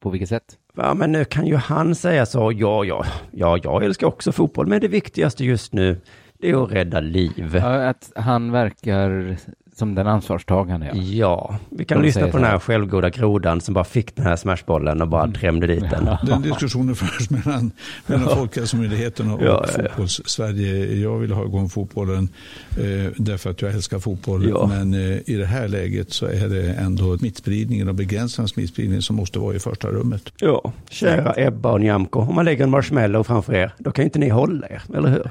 [0.00, 0.58] På vilket sätt?
[0.76, 4.66] Ja, men nu kan ju han säga så, ja, ja, ja, jag älskar också fotboll,
[4.66, 6.00] men det viktigaste just nu,
[6.38, 7.50] det är att rädda liv.
[7.54, 9.36] Ja, att han verkar
[9.78, 10.86] som den ansvarstagande.
[10.94, 14.36] Ja, Ja, vi kan lyssna på den här självgoda grodan som bara fick den här
[14.36, 16.08] smashbollen och bara drämde dit den.
[16.26, 17.70] Den diskussionen förs mellan,
[18.06, 19.88] mellan Folkhälsomyndigheten och Ja, ja, ja.
[19.88, 20.94] fotbolls-Sverige.
[20.96, 22.28] Jag vill ha igång fotbollen
[22.70, 24.48] eh, därför att jag älskar fotboll.
[24.48, 24.66] Ja.
[24.66, 29.02] Men eh, i det här läget så är det ändå smittspridningen och begränsningen av smittspridningen
[29.02, 30.32] som måste vara i första rummet.
[30.40, 34.18] Ja, kära Ebba och Nyamko, om man lägger en marshmallow framför er, då kan inte
[34.18, 35.30] ni hålla er, eller hur?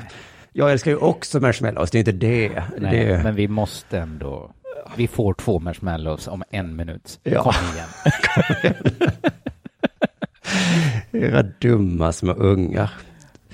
[0.57, 2.63] Jag älskar ju också marshmallows, det är inte det.
[2.77, 3.23] Nej, det...
[3.23, 4.51] men vi måste ändå...
[4.95, 7.19] Vi får två marshmallows om en minut.
[7.23, 7.43] Ja.
[7.43, 8.73] Kom igen.
[11.31, 12.89] Era dumma små ungar.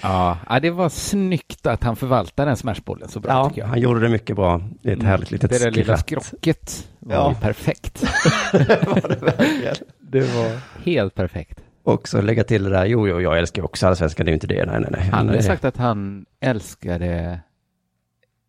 [0.01, 3.67] Ja, det var snyggt att han förvaltade den smashbollen så bra Ja, tycker jag.
[3.67, 4.61] han gjorde det mycket bra.
[4.81, 6.25] Det är ett härligt litet Det där lilla skratt.
[6.25, 7.35] skrocket var Ja.
[7.41, 8.03] perfekt.
[8.53, 9.75] var det verkligen.
[9.99, 11.59] Det var helt perfekt.
[11.83, 14.35] Och så lägga till det där, jo, jo, jag älskar också allsvenskan, det är ju
[14.35, 15.09] inte det, nej, nej, nej.
[15.13, 15.43] Han Nej.
[15.43, 17.39] sagt att han älskade...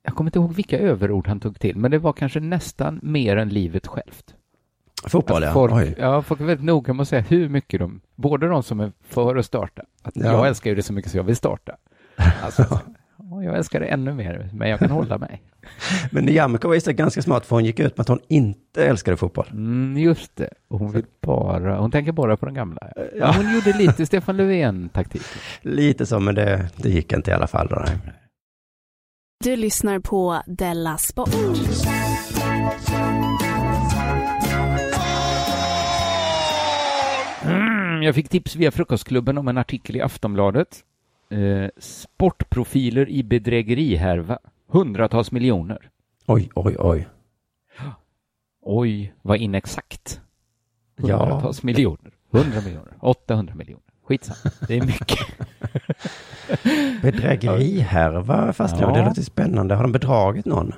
[0.05, 3.37] Jag kommer inte ihåg vilka överord han tog till, men det var kanske nästan mer
[3.37, 4.35] än livet självt.
[5.07, 5.53] Fotboll, ja.
[5.53, 5.95] folk, Oj.
[5.99, 8.93] ja, folk är väldigt noga med att säga hur mycket de, både de som är
[9.09, 10.25] för att starta, att Ja.
[10.25, 11.77] jag älskar ju det så mycket så jag vill starta.
[12.43, 12.81] Alltså,
[13.43, 15.43] ja, jag älskar det ännu mer, men jag kan hålla mig.
[16.11, 19.17] Men Nyamko var ju ganska smart, för hon gick ut med att hon inte älskade
[19.17, 19.47] fotboll.
[19.51, 20.51] Mm, just det.
[20.69, 22.93] Och hon vill bara, hon tänker bara på den gamla.
[22.97, 23.03] Ja.
[23.19, 23.33] Ja.
[23.37, 25.23] Hon gjorde lite Stefan Löfven-taktik.
[25.63, 27.69] Lite så, men det, det gick inte i alla fall.
[27.71, 27.85] Då.
[29.45, 31.35] Du lyssnar på Della Sport.
[37.45, 40.85] Mm, jag fick tips via Frukostklubben om en artikel i Aftonbladet.
[41.33, 44.39] Eh, sportprofiler i bedrägerihärva.
[44.69, 45.91] Hundratals miljoner.
[46.27, 47.09] Oj, oj, oj.
[48.63, 50.21] Oj, vad inexakt.
[50.97, 51.17] Ja.
[51.19, 52.13] Hundratals miljoner.
[52.31, 52.93] Hundra miljoner.
[53.01, 53.83] 800 miljoner.
[54.05, 54.55] Skitsamma.
[54.69, 55.19] Det är mycket.
[57.03, 58.93] Bedrägerihärva fastnar Ja.
[58.99, 59.75] Det låter spännande.
[59.75, 60.73] Har de bedragit någon?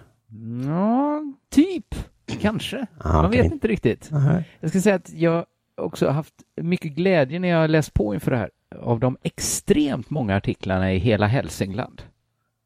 [0.66, 1.94] Ja, typ.
[2.40, 2.86] Kanske.
[2.98, 3.42] Ah, Man okej.
[3.42, 4.08] vet inte riktigt.
[4.12, 4.48] Nej.
[4.60, 5.44] Jag ska säga att jag
[5.76, 10.36] också haft mycket glädje när jag läst på inför det här av de extremt många
[10.36, 12.02] artiklarna i hela Hälsingland.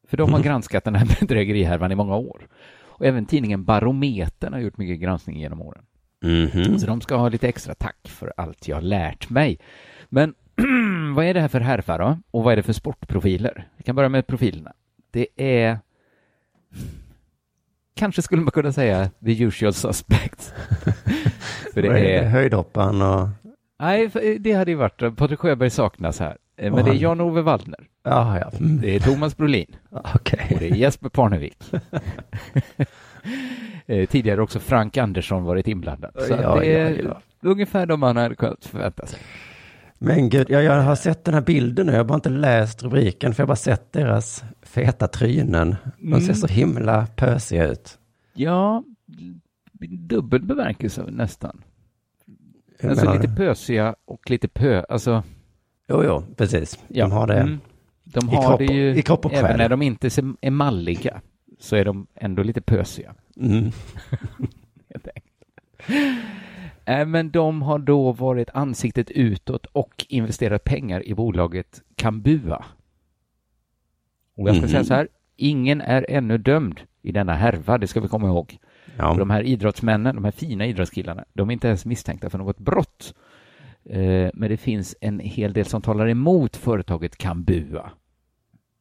[0.07, 0.45] För de har Mhm.
[0.45, 2.47] granskat den här bedrägerihärvan i många år.
[2.81, 5.83] Och även tidningen Barometern har gjort mycket granskning genom åren.
[6.23, 6.79] Mhm.
[6.79, 9.59] Så de ska ha lite extra tack för allt jag har lärt mig.
[10.09, 10.33] Men
[11.15, 12.17] vad är det här för härva då?
[12.31, 13.67] Och vad är det för sportprofiler?
[13.77, 14.73] Vi kan börja med profilerna.
[15.11, 15.79] Det är...
[17.95, 20.53] Kanske skulle man kunna säga the usual suspects.
[21.73, 22.23] för det är...
[22.29, 23.29] Höjdhopparen och...
[23.79, 25.15] Nej, för det hade ju varit...
[25.17, 26.37] Patrik Sjöberg saknas här.
[26.57, 27.79] Eh, Men det är Jan-Ove Waldner.
[28.03, 28.51] Ja, ja.
[28.59, 28.81] Mm.
[28.81, 29.75] Det är Thomas Brolin.
[30.15, 30.47] Okej.
[30.53, 31.57] Och det är Jesper Parnevik.
[33.85, 36.11] Eh, Tidigare också Frank Andersson varit inblandad.
[36.27, 37.01] Så Ja, det är ja,
[37.41, 37.49] ja.
[37.49, 39.19] ungefär de man hade kunnat förvänta sig.
[39.99, 41.91] Men gud, jag, jag har sett den här bilden nu.
[41.91, 45.75] Jag har bara inte läst rubriken, för jag har bara sett deras feta trynen.
[45.99, 46.35] De ser Mm.
[46.35, 47.97] så himla pösiga ut.
[48.33, 48.83] Ja,
[49.89, 51.61] dubbel bemärkelse nästan.
[52.83, 54.83] Alltså menar lite pösiga och lite pö...
[54.89, 55.23] Alltså,
[55.87, 56.79] Jo, jo, precis.
[56.87, 57.05] ja.
[57.05, 57.39] De har det.
[57.39, 57.59] Mm.
[58.03, 58.95] De i har kropp det ju...
[58.95, 59.57] i kropp och även själ.
[59.57, 60.07] när de inte
[60.41, 61.21] är malliga
[61.59, 63.15] så är de ändå lite pösiga.
[63.37, 63.71] Mm.
[66.85, 72.65] Eh, Men de har då varit ansiktet utåt och investerat pengar i bolaget Kambua.
[74.37, 74.69] Och jag ska Mhm.
[74.71, 78.57] säga så här, ingen är ännu dömd i denna härva, det ska vi komma ihåg.
[78.99, 79.13] Ja.
[79.13, 83.13] De här idrottsmännen, de här fina idrottskillarna, de är inte ens misstänkta för något brott.
[83.85, 87.91] Eh, Men det finns en hel del som talar emot företaget Kambua.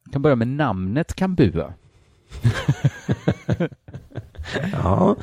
[0.04, 1.74] Jag kan börja med namnet Kambua.
[4.72, 5.16] ja.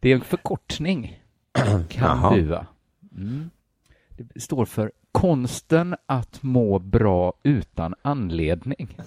[0.00, 1.20] Det är en förkortning.
[1.88, 2.66] Kambua.
[3.16, 3.50] Mm.
[4.08, 8.96] Det står för konsten att må bra utan anledning.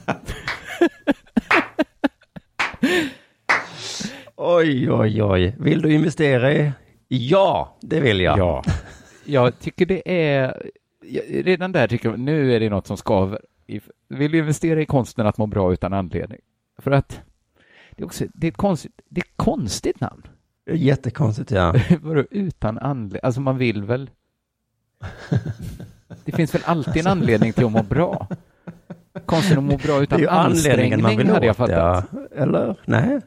[4.39, 5.55] Oj, oj, oj.
[5.59, 6.71] Vill du investera i?
[7.07, 8.39] Ja, det vill jag.
[8.39, 8.63] Ja.
[9.25, 10.69] Jag tycker det är...
[11.43, 13.41] Redan där tycker jag, nu är det något som skaver.
[14.09, 16.39] Vill du investera i konsten att må bra utan anledning?
[16.77, 17.21] För att
[17.91, 20.23] det är också, det är ett konstigt, det är ett konstigt namn.
[20.71, 21.75] Jättekonstigt, ja.
[22.01, 23.21] Vadå utan anledning?
[23.23, 24.09] Alltså man vill väl...
[26.25, 28.27] Det finns väl alltid en anledning till att må bra?
[29.25, 32.05] Konsten att må bra utan anledningen man ansträngning vill hade jag fattat.
[32.11, 32.19] ja.
[32.35, 32.75] Eller?
[32.85, 33.19] Nej.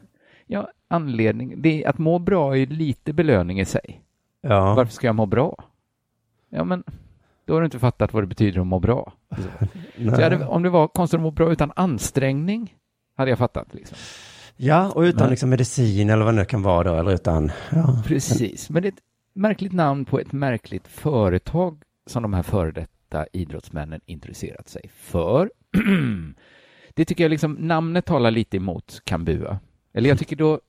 [0.47, 1.61] Ja, anledning.
[1.61, 4.03] Det är, att må bra är lite belöning i sig.
[4.41, 4.75] Ja.
[4.75, 5.63] Varför ska jag må bra?
[6.49, 6.83] Ja, men
[7.45, 9.13] då har du inte fattat vad det betyder att må bra.
[10.11, 12.75] Hade, om det var konsten att må bra utan ansträngning,
[13.15, 13.73] hade jag fattat.
[13.73, 13.97] Liksom.
[14.55, 17.51] Ja, och utan Men- liksom medicin eller vad det nu kan vara då, eller utan...
[17.71, 18.03] Ja.
[18.07, 19.01] Precis, men det är ett
[19.33, 25.51] märkligt namn på ett märkligt företag som de här före detta idrottsmännen intresserat sig för.
[26.93, 29.59] det tycker jag liksom, namnet talar lite emot Kambua.
[29.93, 30.59] Eller jag tycker då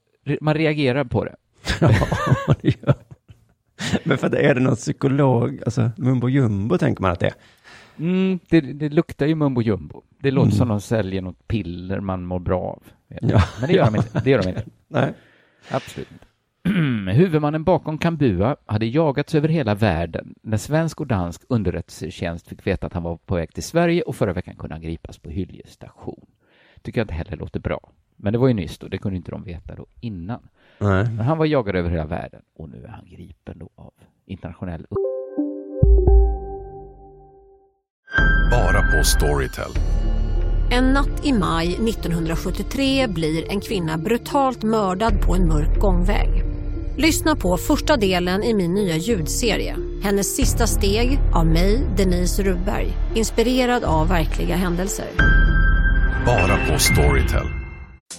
[0.41, 1.37] man reagerar på det.
[1.81, 2.95] Ja, det gör
[4.05, 7.35] Men för att är det någon psykolog, alltså mumbo jumbo tänker man att det är?
[7.99, 10.03] Mm, det, det luktar ju mumbo jumbo.
[10.19, 10.59] Det låter mm.
[10.59, 12.83] som de säljer något piller man mår bra av.
[13.21, 14.21] Ja, Men det gör, de inte.
[14.25, 14.65] det gör de inte.
[14.89, 15.15] Nej.
[15.71, 16.27] Absolut inte.
[17.13, 22.87] Huvudmannen bakom Kambua hade jagats över hela världen när svensk och dansk underrättelsetjänst fick veta
[22.87, 25.67] att han var på väg till Sverige och förra veckan kunde han gripas på Hylje
[25.67, 26.27] station.
[26.83, 27.91] Tycker jag inte heller låter bra.
[28.23, 30.49] Men det var ju nyss då, det kunde inte de veta då innan.
[30.79, 31.05] Nej.
[31.05, 33.93] Men han var jagad över hela världen och nu är han gripen då av
[34.27, 34.87] internationell
[38.51, 39.71] Bara på Storytel.
[40.71, 46.29] En natt i maj 1973 blir en kvinna brutalt mördad på en mörk gångväg.
[46.97, 49.77] Lyssna på första delen i min nya ljudserie.
[50.03, 52.89] Hennes sista steg av mig, Denise Rubberg.
[53.15, 55.07] Inspirerad av verkliga händelser.
[56.27, 57.62] Bara på Storytel.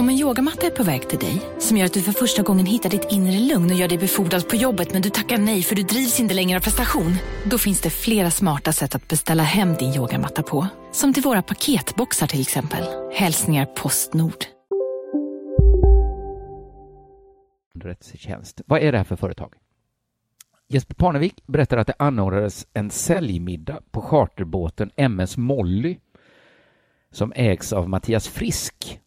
[0.00, 2.66] Om en yogamatta är på väg till dig, som gör att du för första gången
[2.66, 5.76] hittar ditt inre lugn och gör dig befordrad på jobbet men du tackar nej för
[5.76, 7.14] du drivs inte längre av prestation.
[7.44, 10.66] Då finns det flera smarta sätt att beställa hem din yogamatta på.
[10.92, 12.84] Som till våra paketboxar till exempel.
[13.12, 14.44] Hälsningar Postnord.
[18.66, 19.54] Vad är det här för företag?
[20.68, 25.98] Jesper Parnevik berättar att det anordnades en säljmiddag på charterbåten MS Molly
[27.12, 29.00] som ägs av Mattias Frisk.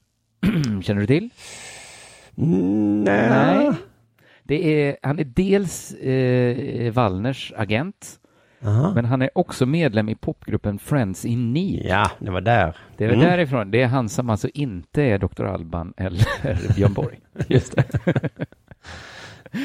[0.82, 1.30] Känner du till?
[2.36, 3.30] Nej.
[3.30, 3.72] Nej.
[4.44, 8.20] Det är, han är dels eh, Wallners agent,
[8.66, 8.94] Aha.
[8.96, 11.86] men han är också medlem i popgruppen Friends in Need.
[11.86, 12.78] Ja, det var där.
[12.98, 13.20] Det är mm.
[13.20, 13.72] därifrån.
[13.72, 15.46] Det är han som alltså inte är Dr.
[15.46, 17.20] Alban eller Björn Borg.
[17.48, 17.86] Just det.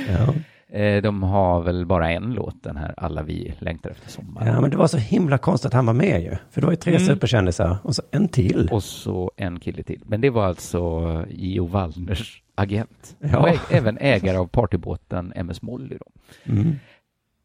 [0.08, 0.34] ja.
[0.70, 4.54] Eh, de har väl bara en låt, den här Alla vi längtar efter sommaren.
[4.54, 6.36] Ja, men det var så himla konstigt att han var med ju.
[6.50, 7.06] För det var ju tre mm.
[7.06, 8.68] superkändisar och så en till.
[8.72, 10.02] Och så en kille till.
[10.06, 13.16] Men det var alltså Gio Wallners agent.
[13.18, 13.38] Ja.
[13.38, 15.96] Och även ägare av partybåten MS Molly.
[15.98, 16.06] Då.
[16.52, 16.76] Mm.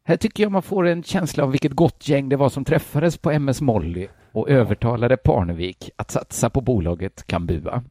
[0.04, 3.18] Här tycker jag man får en känsla av vilket gott gäng det var som träffades
[3.18, 7.82] på MS Molly och övertalade Parnevik att satsa på bolaget Kambua.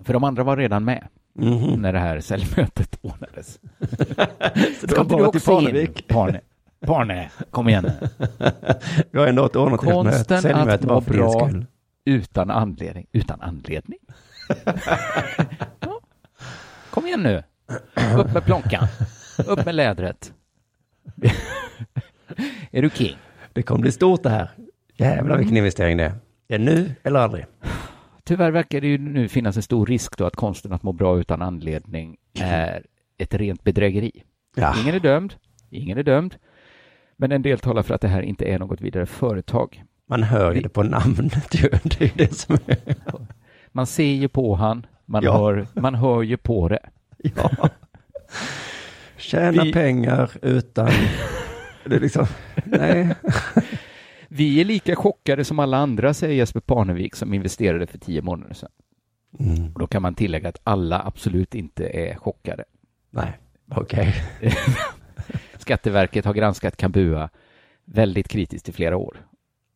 [0.00, 1.82] För de andra var redan med mm.
[1.82, 3.58] när det här säljmötet ordnades.
[4.80, 6.08] Så det var bara till Parnevik?
[6.08, 6.40] Parne.
[6.86, 8.08] Parne, kom igen nu.
[9.10, 11.50] Vi har ändå ett ordnat Konsten säljmöte att må bra
[12.04, 13.06] utan anledning.
[13.12, 13.98] Utan anledning?
[15.80, 16.00] ja.
[16.90, 17.42] Kom igen nu.
[18.18, 18.86] Upp med plånkan.
[19.46, 20.32] Upp med lädret.
[22.70, 23.16] är du king?
[23.52, 24.50] Det kommer bli stort det här.
[24.96, 26.14] Jävlar vilken investering det är.
[26.46, 27.46] Det är nu eller aldrig.
[28.24, 31.18] Tyvärr verkar det ju nu finnas en stor risk då att konsten att må bra
[31.20, 32.86] utan anledning är
[33.18, 34.22] ett rent bedrägeri.
[34.56, 34.74] Ja.
[34.82, 35.34] Ingen är dömd,
[35.70, 36.34] ingen är dömd,
[37.16, 39.82] men en del talar för att det här inte är något vidare företag.
[40.08, 42.76] Man hör ju det på namnet ju, det är det som är...
[43.72, 45.32] Man ser ju på han, man, Ja.
[45.38, 46.78] hör, man hör ju på det.
[47.36, 47.68] Ja.
[49.16, 50.90] Tjäna Vi- pengar utan...
[51.84, 52.26] Det är liksom...
[52.64, 53.14] Nej.
[54.36, 58.54] Vi är lika chockade som alla andra, säger Jesper Parnevik som investerade för tio månader
[58.54, 58.70] sedan.
[59.38, 59.72] Mm.
[59.72, 62.64] Och då kan man tillägga att alla absolut inte är chockade.
[63.10, 63.38] Nej,
[63.70, 64.14] okej.
[65.58, 67.30] Skatteverket har granskat Kambua
[67.84, 69.26] väldigt kritiskt i flera år.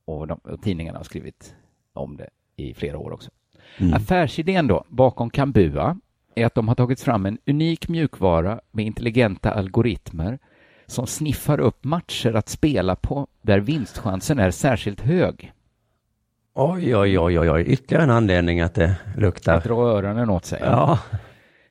[0.05, 1.55] Och, de, och tidningarna har skrivit
[1.93, 3.31] om det i flera år också.
[3.79, 3.95] Mm.
[3.95, 5.99] Affärsidén då, bakom Kambua,
[6.35, 10.39] är att de har tagit fram en unik mjukvara med intelligenta algoritmer
[10.89, 15.53] som sniffar upp matcher att spela på där vinstchansen är särskilt hög.
[16.55, 17.63] Oj, oj, oj, oj, oj.
[17.63, 19.57] Ytterligare en anledning att det luktar.
[19.57, 20.61] Att dra öronen åt sig.
[20.65, 20.99] Ja.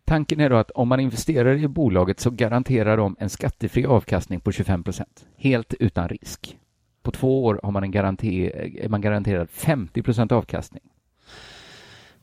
[0.06, 4.40] Tanken är då att om man investerar i bolaget så garanterar de en skattefri avkastning
[4.40, 6.58] på 25 procent, helt utan risk.
[7.04, 10.84] På två år har man en garanti, är man garanterad 50 procent avkastning.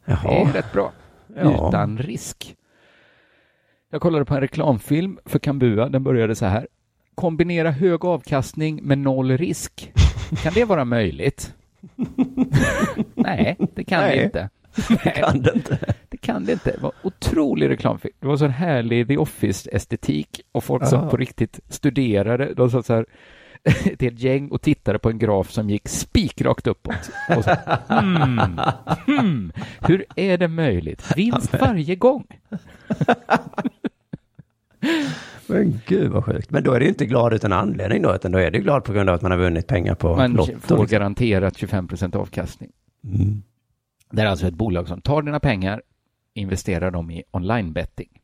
[0.05, 0.21] Jaha.
[0.23, 0.93] Det är rätt bra.
[1.37, 1.69] Ja.
[1.69, 2.57] Utan risk.
[3.91, 5.89] Jag kollade på en reklamfilm för Kambua.
[5.89, 6.69] Den började så här.
[7.15, 9.93] Kombinera hög avkastning med noll risk.
[10.43, 11.55] Kan det vara möjligt?
[13.15, 14.17] Nej, det kan Nej.
[14.19, 14.49] det inte.
[15.15, 15.79] Kan det inte.
[16.09, 16.71] Det kan det inte.
[16.71, 18.15] Det var otrolig reklamfilm.
[18.21, 21.11] Det var så en härlig The Office-estetik och folk som Ah.
[21.11, 22.55] på riktigt studerade.
[22.55, 23.07] De sa så här,
[23.65, 27.11] ett helt gäng och tittade på en graf som gick spikrakt uppåt.
[27.37, 27.57] Och så,
[27.89, 28.41] hmm,
[29.07, 31.17] hmm, hur är det möjligt?
[31.17, 32.27] Vinst varje gång.
[35.47, 36.51] Men gud vad sjukt.
[36.51, 38.93] Men då är du inte glad utan anledning då, utan då är du glad på
[38.93, 40.53] grund av att man har vunnit pengar på Man Lotto.
[40.53, 40.87] får liksom.
[40.87, 42.71] garanterat 25 procent avkastning.
[43.05, 43.43] Mm.
[44.11, 45.83] Det är alltså ett bolag som tar dina pengar,
[46.35, 48.21] investerar dem i online-betting.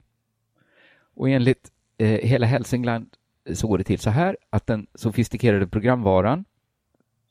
[1.14, 3.06] Och enligt eh, hela Hälsingland
[3.54, 6.44] så går det till så här att den sofistikerade programvaran,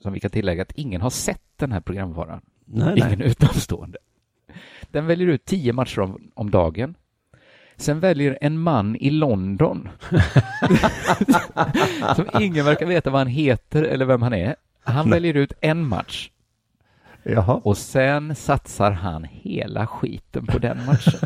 [0.04, 3.28] som vi kan tillägga att ingen har sett den här programvaran, Nej, ingen nej.
[3.32, 3.98] utomstående.
[4.92, 6.96] Den väljer ut tio matcher om, om dagen.
[7.80, 9.90] Sen väljer en man i London,
[12.16, 15.88] som ingen verkar veta vad han heter eller vem han är, han väljer ut en
[15.88, 16.30] match.
[17.24, 17.62] Jaha.
[17.64, 21.20] Och sen satsar han hela skiten på den matchen.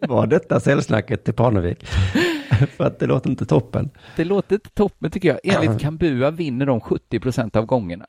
[0.00, 1.86] Var detta säljsnacket till Parnevik?
[2.76, 3.90] För att det låter inte toppen.
[4.16, 5.40] Det låter inte toppen tycker jag.
[5.44, 8.06] Enligt Kambua vinner de 70 procent av gångerna.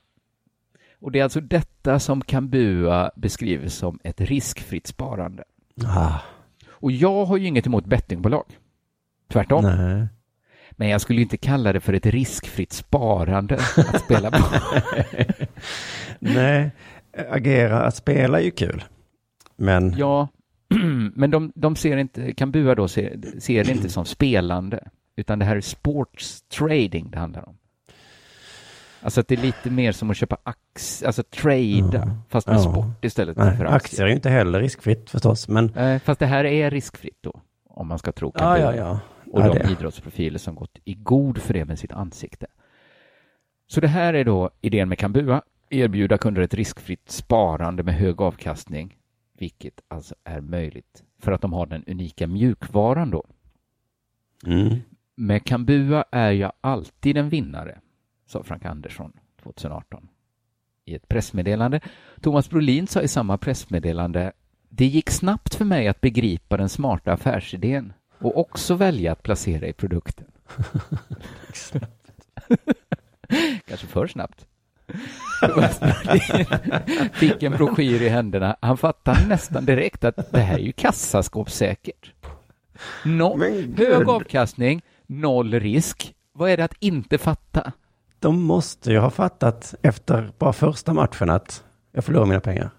[1.00, 5.44] Och det är alltså detta som Kambua beskriver som ett riskfritt sparande.
[5.86, 6.20] Ah,
[6.70, 8.46] Och jag har ju inget emot bettingbolag.
[9.32, 9.64] Tvärtom.
[9.64, 10.08] nej.
[10.72, 14.44] Men jag skulle inte kalla det för ett riskfritt sparande att spela på.
[16.20, 16.72] nej,
[17.30, 18.84] agera, att spela är ju kul.
[19.56, 20.28] Men Ja,
[21.16, 25.46] men de, de ser inte, Kambua då ser, ser det inte som spelande, utan det
[25.46, 27.58] här är sports trading det handlar om.
[29.06, 32.60] Alltså att det är lite mer som att köpa aktier, alltså trada, fast med Ja.
[32.60, 35.48] sport istället nej, för aktier är ju inte heller riskfritt förstås.
[35.48, 39.00] Men Eh, Fast det här är riskfritt då, om man ska tro Ja, ja, ja.
[39.32, 39.72] Och Ja, de det.
[39.72, 42.48] idrottsprofiler som gått i god för det med sitt ansikte.
[43.68, 48.22] Så det här är då idén med Kambua, erbjuda kunder ett riskfritt sparande med hög
[48.22, 48.98] avkastning,
[49.38, 53.24] vilket alltså är möjligt för att de har den unika mjukvaran då.
[54.46, 54.76] mm.
[55.18, 57.80] Med Kambua är jag alltid en vinnare,
[58.26, 59.12] sa Frank Andersson
[59.44, 60.08] 2018
[60.86, 61.80] i ett pressmeddelande.
[62.22, 64.32] Thomas Brolin sa i samma pressmeddelande
[64.70, 69.68] det gick snabbt för mig att begripa den smarta affärsidén och också välja att placera
[69.68, 70.26] i produkten.
[73.68, 74.48] Kanske för snabbt.
[77.14, 78.58] Fick en broschyr i händerna.
[78.62, 82.14] Han fattade nästan direkt att det här är ju kassaskåpssäkert.
[83.06, 83.44] No,
[83.78, 86.16] hög avkastning, noll risk.
[86.32, 87.72] Vad är det att inte fatta?
[88.20, 92.70] De måste ju ha fattat efter bara första matchen att jag förlorar mina pengar.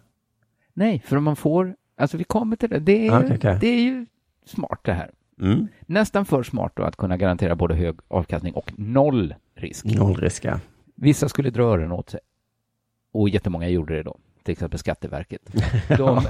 [0.74, 2.78] Nej, för om man får, alltså vi kommer till det.
[2.78, 3.58] Det är, Ah, Okej, okej.
[3.60, 4.06] det är ju
[4.46, 5.10] smart det här.
[5.40, 5.68] Mm.
[5.86, 9.84] Nästan för smart då att kunna garantera både hög avkastning och noll risk.
[9.84, 10.60] Noll risk, ja.
[10.94, 12.20] Vissa skulle dra öronen åt sig.
[13.12, 14.18] Och jättemånga gjorde det då.
[14.42, 15.42] Till exempel Skatteverket.
[15.98, 16.20] De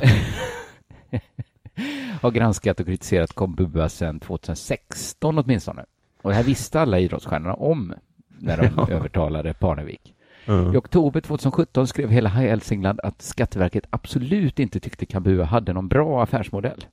[2.21, 5.85] har granskat och kritiserat Kombua sedan 2016 åtminstone.
[6.23, 7.95] Och det här visste alla idrottsstjärnorna om
[8.39, 8.89] när de Ja.
[8.91, 10.15] övertalade Parnevik.
[10.47, 10.75] Mm.
[10.75, 16.23] I oktober 2017 skrev hela Hälsingland att Skatteverket absolut inte tyckte Kambua hade någon bra
[16.23, 16.85] affärsmodell.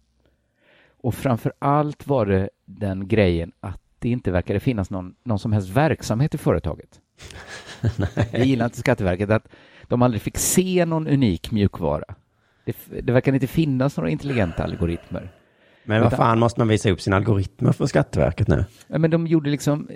[1.02, 5.54] Och framför allt var det den grejen att det inte verkade finnas någon, någon som
[5.54, 7.00] helst verksamhet i företaget.
[8.32, 9.48] Det gillar inte Skatteverket att
[9.88, 12.16] de aldrig fick se någon unik mjukvara.
[12.66, 15.32] Det, det verkar inte finnas några intelligenta algoritmer.
[15.84, 18.66] Men vad fan måste man visa upp sina algoritmer för Skatteverket nu?
[18.88, 19.90] Ja, men de gjorde liksom,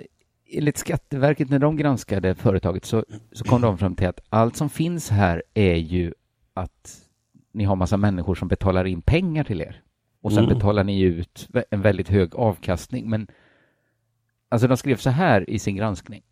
[0.50, 4.70] enligt Skatteverket, när de granskade företaget så, så kom de fram till att allt som
[4.70, 6.12] finns här är ju
[6.54, 7.04] att
[7.52, 9.82] ni har massa människor som betalar in pengar till er.
[10.20, 10.54] Och sen Mm.
[10.58, 13.10] betalar ni ut en väldigt hög avkastning.
[13.10, 13.26] Men
[14.48, 16.22] alltså de skrev så här i sin granskning.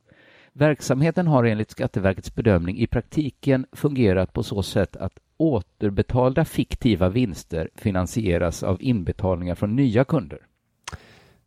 [0.52, 7.70] Verksamheten har enligt Skatteverkets bedömning i praktiken fungerat på så sätt att återbetalda fiktiva vinster
[7.74, 10.38] finansieras av inbetalningar från nya kunder.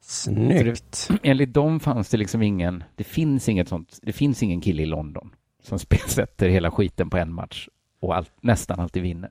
[0.01, 1.07] Snyggt.
[1.09, 4.83] Det, enligt dem fanns det liksom ingen, det finns inget sånt, det finns ingen kille
[4.83, 7.67] i London som spe- sätter hela skiten på en match
[7.99, 9.29] och allt, nästan alltid vinner.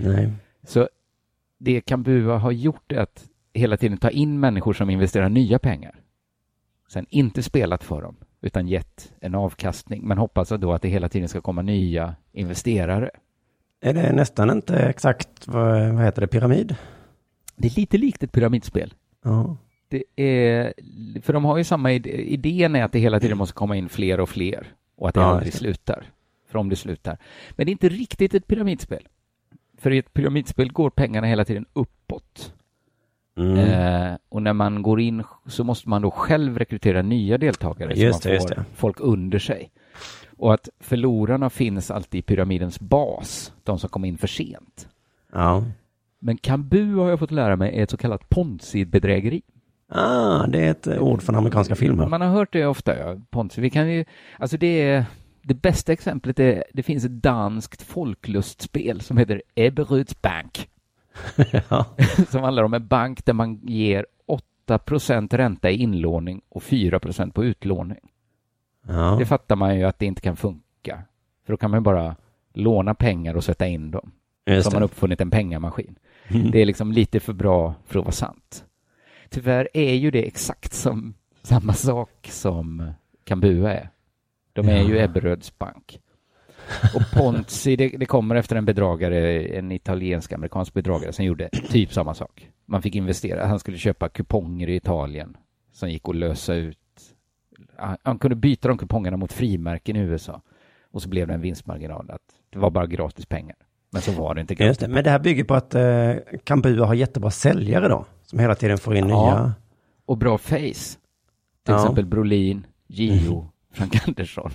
[0.00, 0.32] Nej.
[0.62, 0.88] Så
[1.58, 6.00] det Kambua har gjort är att hela tiden ta in människor som investerar nya pengar.
[6.88, 11.08] Sen inte spelat för dem, utan gett en avkastning, men hoppas då att det hela
[11.08, 13.10] tiden ska komma nya investerare.
[13.80, 16.76] Är det nästan inte exakt, vad, vad heter det, pyramid?
[17.56, 18.94] Det är lite likt ett pyramidspel.
[19.24, 19.56] Ja.
[19.94, 20.72] Det är,
[21.22, 23.88] för de har ju samma idé, idén är att det hela tiden måste komma in
[23.88, 24.66] fler och fler
[24.96, 25.56] och att det Ja, aldrig det.
[25.56, 26.10] slutar.
[26.48, 27.18] För om det slutar.
[27.50, 29.08] Men det är inte riktigt ett pyramidspel.
[29.78, 32.54] För i ett pyramidspel går pengarna hela tiden uppåt.
[33.36, 33.58] Mm.
[33.58, 38.22] Eh, och när man går in så måste man då själv rekrytera nya deltagare Just
[38.22, 38.64] så det, man just får det.
[38.74, 39.70] folk under sig.
[40.36, 44.88] Och att förlorarna finns alltid i pyramidens bas, de som kom in för sent.
[45.32, 45.64] Ja.
[46.18, 49.42] Men Kambu har jag fått lära mig är ett så kallat ponzi-bedrägeri.
[49.88, 52.06] Ah, det är ett eh, ord från amerikanska filmer.
[52.06, 53.16] Man har hört det ofta, ja.
[53.30, 53.60] Ponzi.
[53.60, 54.04] Vi kan ju,
[54.38, 55.04] alltså det är,
[55.42, 60.68] det bästa exemplet är, det finns ett danskt folklustspel som heter Ebberöds Bank.
[62.28, 64.78] som handlar om en bank där man ger 8
[65.30, 68.10] ränta i inlåning och 4% på utlåning.
[68.86, 69.16] Ja.
[69.18, 71.02] Det fattar man ju att det inte kan funka.
[71.46, 72.16] För då kan man bara
[72.52, 74.10] låna pengar och sätta in dem.
[74.46, 75.98] Just Så har man uppfunnit en pengamaskin.
[76.28, 76.50] Mm.
[76.50, 78.64] Det är liksom lite för bra för att vara sant.
[79.34, 82.92] Tyvärr är ju det exakt som samma sak som
[83.24, 83.90] Kambua är.
[84.52, 85.04] De är ju Ja.
[85.04, 86.00] Ebberöds bank.
[86.94, 92.14] Och Ponzi, det, det kommer efter en bedragare, en italiensk-amerikansk bedragare som gjorde typ samma
[92.14, 92.50] sak.
[92.66, 95.36] Man fick investera, han skulle köpa kuponger i Italien
[95.72, 96.78] som gick att lösa ut.
[97.76, 100.42] Han, han kunde byta de kupongerna mot frimärken i USA.
[100.90, 103.56] Och så blev det en vinstmarginal, att det var bara gratis pengar.
[103.90, 104.78] Men så var det inte gratis.
[104.78, 104.88] Det.
[104.88, 106.14] Men det här bygger på att eh,
[106.44, 109.24] Kambua har jättebra säljare då, som hela tiden får in Ja.
[109.34, 109.54] nya.
[110.06, 110.58] Och bra face.
[110.58, 110.98] Till
[111.66, 111.76] Ja.
[111.82, 114.50] exempel Brolin, Gio, Frank Andersson,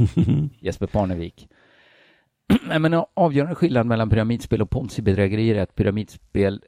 [0.60, 1.48] Jesper Parnevik.
[2.68, 6.62] Nej, men en avgörande skillnad mellan pyramidspel och ponzi-bedrägerier är att pyramidspel,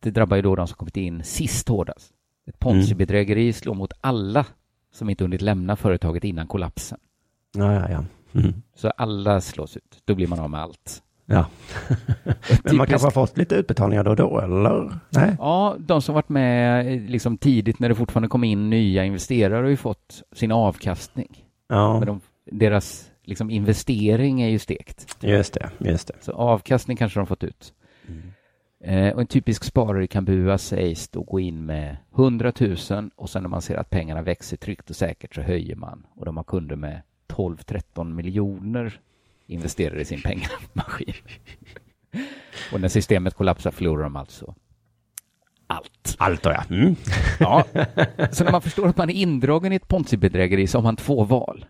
[0.00, 2.12] det drabbar ju då de som kommit in sist hårdast.
[2.46, 4.46] Ett ponzi-bedrägeri slår mot alla
[4.92, 6.98] som inte hunnit lämna företaget innan kollapsen.
[7.56, 8.04] Ja, ja, ja.
[8.40, 8.62] Mm.
[8.74, 10.02] Så alla slås ut.
[10.04, 11.02] Då blir man av med allt.
[11.30, 11.46] Ja.
[12.64, 14.98] Men man kanske har fått lite utbetalningar då och då, eller?
[15.10, 15.36] Nej?
[15.38, 19.62] Ja, de som varit med eh, liksom tidigt när det fortfarande kom in nya investerare
[19.62, 21.44] har ju fått sin avkastning.
[21.68, 21.98] Ja.
[21.98, 22.20] Men de,
[22.50, 25.16] deras liksom investering är ju stekt.
[25.20, 26.14] Just det, just det.
[26.20, 27.72] Så avkastning kanske de fått ut.
[28.84, 33.30] Eh, och en typisk sparare i Kambua sägs då gå in med 100 000 och
[33.30, 36.06] sen när man ser att pengarna växer tryggt och säkert så höjer man.
[36.16, 39.00] Och de har kunder med 12-13 miljoner
[39.50, 41.14] investerar i sin pengamaskin.
[42.72, 44.54] och när systemet kollapsar förlorar de alltså
[45.66, 46.14] allt.
[46.18, 46.64] Allt ja.
[46.70, 46.96] Mm.
[47.40, 47.64] Ja,
[48.32, 51.24] så när man förstår att man är indragen i ett ponzi-bedrägeri så har man två
[51.24, 51.64] val.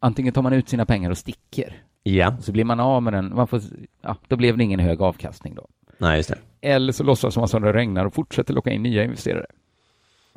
[0.00, 1.82] Antingen tar man ut sina pengar och sticker.
[2.02, 2.36] Ja.
[2.40, 3.34] Så blir man av med den.
[3.34, 3.60] Man får,
[4.02, 5.68] ja, då blev det ingen hög avkastning då.
[5.98, 6.38] Nej, just det.
[6.60, 9.46] Eller så låtsas man som det regnar och fortsätter locka in nya investerare.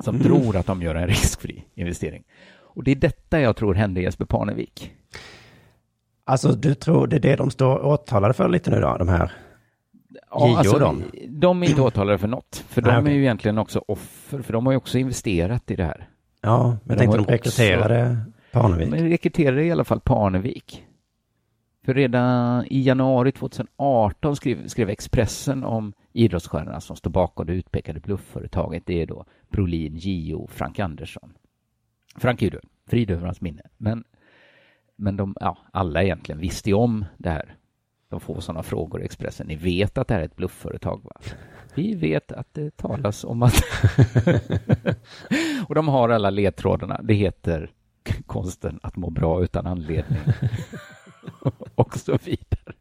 [0.04, 0.26] Som Mm.
[0.26, 2.24] tror att de gör en riskfri investering.
[2.60, 4.92] Och det är detta jag tror hände Jesper Parnevik.
[6.28, 9.32] Alltså, du tror det är det de står åtalade för lite nu då, de här?
[10.30, 11.04] Ja, JO alltså, de?
[11.28, 12.64] de är inte åtalade för något.
[12.68, 13.12] För Nej, de okej.
[13.12, 16.08] är ju egentligen också offer, för de har ju också investerat i det här.
[16.40, 18.18] Ja, men jag tänkte de rekryterade
[18.52, 18.88] Parnevik.
[18.90, 20.84] Men rekryterade i alla fall Parnevik.
[21.84, 28.00] För redan i januari 2018 skrev, skrev Expressen om idrottsstjärnorna som står bakom det utpekade
[28.00, 28.82] bluffföretaget.
[28.86, 31.32] Det är då Brolin, Gio Frank Andersson.
[32.16, 33.62] Frank är ju död, frid över hans minne.
[33.76, 34.04] Men,
[34.96, 37.56] men de, ja, alla egentligen visste ju om det här.
[38.08, 39.46] De får sådana frågor i Expressen.
[39.46, 41.20] Ni vet att det här är ett bluffföretag va?
[41.74, 43.54] Vi vet att det talas om att...
[45.68, 47.00] och de har alla ledtrådarna.
[47.02, 47.70] Det heter
[48.26, 50.18] konsten att må bra utan anledning.
[51.74, 52.74] och så vidare.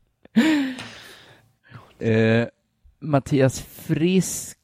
[2.00, 2.48] Eh,
[3.00, 4.55] Mattias Frisk,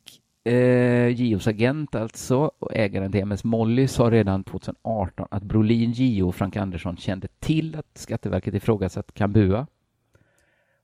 [0.43, 6.23] eh, Gios agent alltså, och ägaren till MS Molly sa redan 2018 att Brolin, Gio
[6.23, 9.67] och Frank Andersson kände till att Skatteverket ifrågasatt Kambua.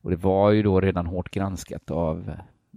[0.02, 2.30] Och det var ju då redan hårt granskat av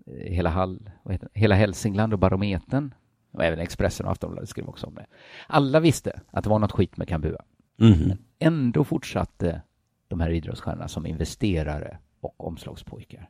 [0.06, 0.90] eh, hela, Hall,
[1.34, 2.94] hela Hälsingland och Barometern.
[3.32, 5.06] Och även Expressen och Aftonbladet skrev också om det.
[5.46, 7.42] Alla visste att det var något skit med Kambua.
[7.76, 8.08] Mhm.
[8.08, 9.62] Men ändå fortsatte
[10.08, 13.28] de här idrottsstjärnorna som investerare och omslagspojkar.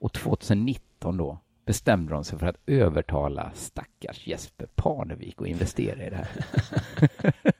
[0.00, 6.10] Och 2019 då bestämde de sig för att övertala stackars Jesper Parnevik att investera i
[6.10, 6.28] det här.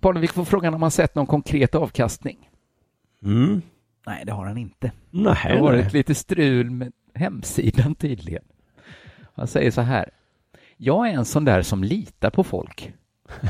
[0.00, 2.50] Parnevik får frågan om han sett någon konkret avkastning.
[3.22, 3.62] Mm.
[4.06, 4.92] Nej, det har han inte.
[5.10, 8.44] Nej, det har varit lite strul med hemsidan tydligen.
[9.34, 10.10] Han säger så här.
[10.76, 12.92] Jag är en sån där som litar på folk.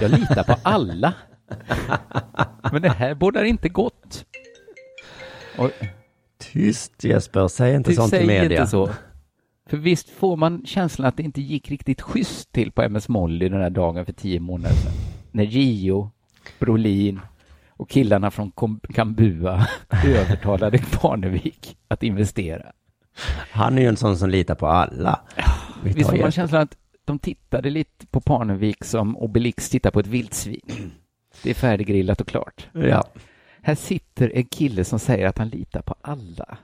[0.01, 1.15] Jag litar på alla.
[2.73, 4.27] Men det här bådar inte gott.
[5.59, 5.71] Och,
[6.39, 8.61] Tyst Jesper, säg inte du sånt i media.
[8.61, 8.91] inte så.
[9.67, 13.49] För visst får man känslan att det inte gick riktigt schysst till på MS Molly
[13.49, 14.93] den här dagen för tio månader sedan.
[15.31, 16.11] När Gio,
[16.59, 17.21] Brolin
[17.71, 18.53] och killarna från
[18.95, 19.67] Kambua
[20.07, 22.73] övertalade Parnevik att investera.
[23.51, 25.21] Han är ju en sån som litar på alla.
[25.85, 30.01] Vi Visst får man känslan att de tittade lite på Parnevik som Obelix tittar på
[30.01, 30.93] ett vildsvin.
[31.43, 32.69] Det är färdiggrillat och klart.
[32.73, 33.05] Ja.
[33.67, 36.59] Här sitter en kille som säger att han litar på alla.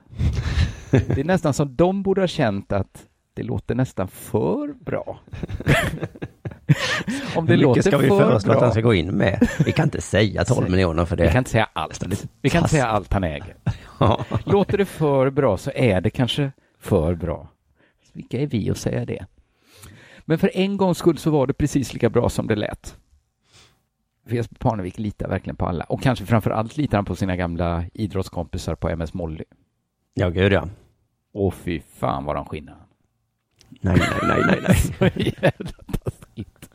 [0.91, 5.21] Det är nästan som de borde ha känt att det låter nästan för bra.
[7.37, 9.49] Om det Hur mycket ska vi för föreslå att han ska gå in med?
[9.65, 11.23] Vi kan inte säga 12 miljoner för det.
[11.23, 12.05] Vi kan inte säga allt.
[12.41, 13.57] Vi kan inte säga allt han äger.
[14.45, 17.49] Låter det för bra så är det kanske för bra.
[18.13, 19.27] vilka är vi att säga det?
[20.21, 22.97] Men för en gångs skull så var det precis lika bra som det lät.
[24.27, 27.37] För Jesper Parnevik litar verkligen på alla och kanske framför allt litar han på sina
[27.37, 29.45] gamla idrottskompisar på MS Molly.
[30.15, 30.69] Ja, gud ja.
[31.33, 32.77] Åh fy fan vad de skinnar.
[33.81, 34.77] Nej, nej, nej, nej, nej.
[34.99, 35.71] Så jävla
[36.03, 36.71] taskigt.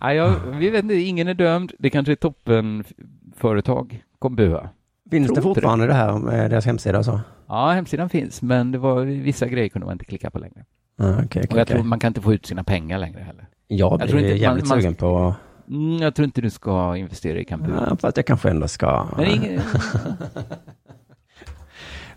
[0.01, 1.71] ja, jag, vi vet inte, ingen är dömd.
[1.79, 4.69] Det kanske är toppenföretag, Kombua.
[5.11, 7.21] Finns Tror det fortfarande det här med deras hemsida och så?
[7.47, 10.65] Ja, hemsidan finns, men det var vissa grejer kunde man inte klicka på längre.
[10.97, 13.48] Ah, okej, okej, och jag tror man kan inte få ut sina pengar längre heller.
[13.71, 15.35] Jag tror blir inte- jävligt man- man- sugen på...
[15.69, 17.87] Mm, jag tror inte du ska investera i Kambua.
[17.89, 19.07] Ja, fast jag kanske ändå ska...
[19.17, 19.61] Men ingen...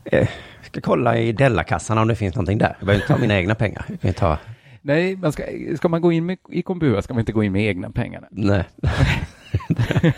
[0.05, 0.29] Eh,
[0.63, 2.77] ska kolla i Della-kassan om det finns någonting där.
[2.79, 3.85] Jag behöver inte ta mina egna pengar.
[3.89, 4.39] Jag kan ta...
[4.83, 5.43] Nej, man ska,
[5.77, 8.29] ska man gå in med, i Kombua ska man inte gå in med egna pengar.
[8.31, 8.65] Nej.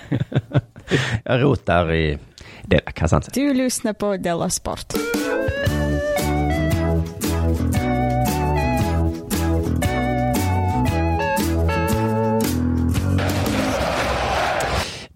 [1.24, 2.18] jag rotar i
[2.62, 3.22] Della-kassan.
[3.34, 4.92] Du lyssnar på Della Sport.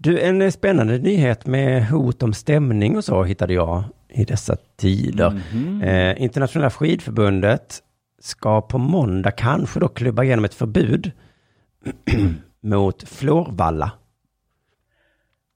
[0.01, 4.57] Du, en eh, spännande nyhet med hot om stämning och så hittade jag i dessa
[4.77, 5.41] tider.
[5.53, 5.81] Mhm.
[5.81, 7.83] Eh, Internationella skidförbundet
[8.19, 11.11] ska på måndag kanske då klubba igenom ett förbud
[12.61, 13.91] mot fluorvalla.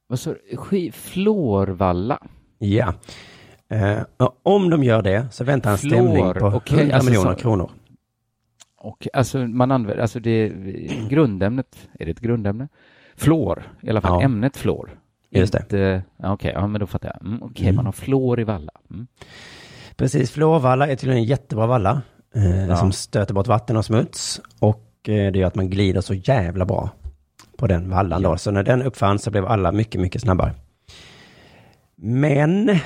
[0.08, 0.34] Vad sa
[0.70, 0.92] du?
[0.92, 2.20] Florvalla?
[2.58, 2.94] Ja.
[3.70, 4.00] Eh,
[4.44, 7.40] om de gör det så väntar en stämning Fluor, på okej, 100 alltså miljoner så-
[7.40, 7.72] kronor.
[8.78, 10.50] Och alltså man använder, alltså det
[11.10, 12.68] grundämnet, är det ett grundämne?
[13.18, 14.22] Fluor, i alla fall Ja.
[14.26, 15.00] ämnet fluor.
[15.30, 15.60] Just det.
[15.60, 17.28] Inte, Okej, ja men då fattar jag.
[17.28, 17.76] Mm, Okej, Mm.
[17.76, 18.72] man har fluor i valla.
[18.92, 19.08] Mm.
[19.96, 22.02] Precis, fluorvalla är tydligen en jättebra valla
[22.36, 22.76] eh, Ja.
[22.76, 26.66] som stöter bort vatten och smuts och eh, det gör att man glider så jävla
[26.66, 26.90] bra
[27.58, 28.38] på den vallan då.
[28.38, 30.52] Så när den uppfanns så blev alla mycket, mycket snabbare.
[31.96, 32.80] Men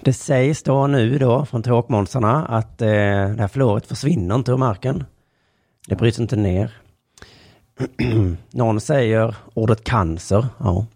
[0.00, 4.56] det sägs då nu då från tråkmånsarna att eh, det här fluoret försvinner inte ur
[4.56, 5.04] marken.
[5.88, 6.79] Det bryts inte ner.
[8.50, 10.46] Någon säger ordet cancer.
[10.58, 10.86] Ja.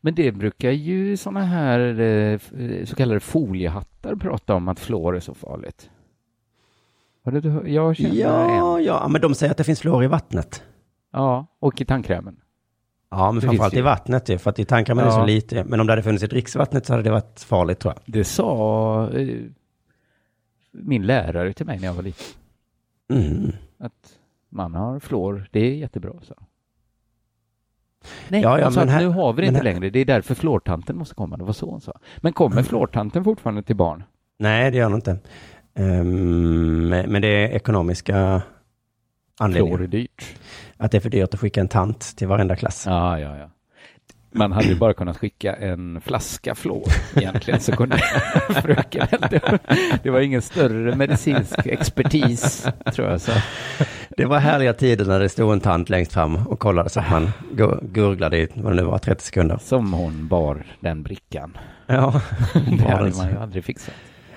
[0.00, 5.16] Men det brukar ju sådana här eh, eh, så kallade foliehattar prata om att fluor
[5.16, 5.90] är så farligt.
[7.24, 8.18] Har du, jag känner en.
[8.18, 10.62] Ja, ja, men de säger att det finns fluor i vattnet.
[11.12, 12.36] Ja, och i tandkrämen.
[13.10, 15.24] Ja, men Det framförallt i vattnet ju, för att i tandkrämen är det så Ja.
[15.26, 15.64] lite.
[15.64, 18.14] Men om det hade funnits i dricksvattnet så hade det varit farligt tror jag.
[18.14, 19.38] Det sa eh,
[20.72, 22.26] min lärare till mig när jag var liten.
[23.12, 23.52] Mm.
[23.78, 24.17] Att
[24.48, 26.12] man har fluor, det är jättebra.
[26.22, 26.34] Så.
[28.28, 29.90] Nej, Ja, ja, hon att här- nu har vi det inte här- längre.
[29.90, 31.36] Det är därför fluortanten måste komma.
[31.36, 31.98] Det var så hon sa.
[32.18, 34.04] Men kommer fluortanten fortfarande till barn?
[34.38, 35.18] Nej, det gör det inte.
[35.74, 38.42] Ehm, men det är ekonomiska
[39.40, 39.76] anledningar.
[39.76, 40.36] Fluor är dyrt.
[40.76, 42.84] Att det är för dyrt att skicka en tant till varenda klass.
[42.86, 43.50] Ja, ja, ja.
[44.38, 47.98] Man hade ju bara kunnat skicka en flaska fluor egentligen så kunde
[48.62, 49.06] fröken
[50.02, 53.20] det, var ingen större medicinsk expertis tror jag.
[53.20, 53.32] Så.
[54.16, 57.10] Det var härliga tider när det stod en tant längst fram och kollade så att
[57.10, 59.58] man gu- gurglade i, vad det nu var, 30 sekunder.
[59.62, 61.58] Som hon bar den brickan.
[61.86, 62.20] Ja,
[62.78, 63.94] Det hade man ju aldrig fixat.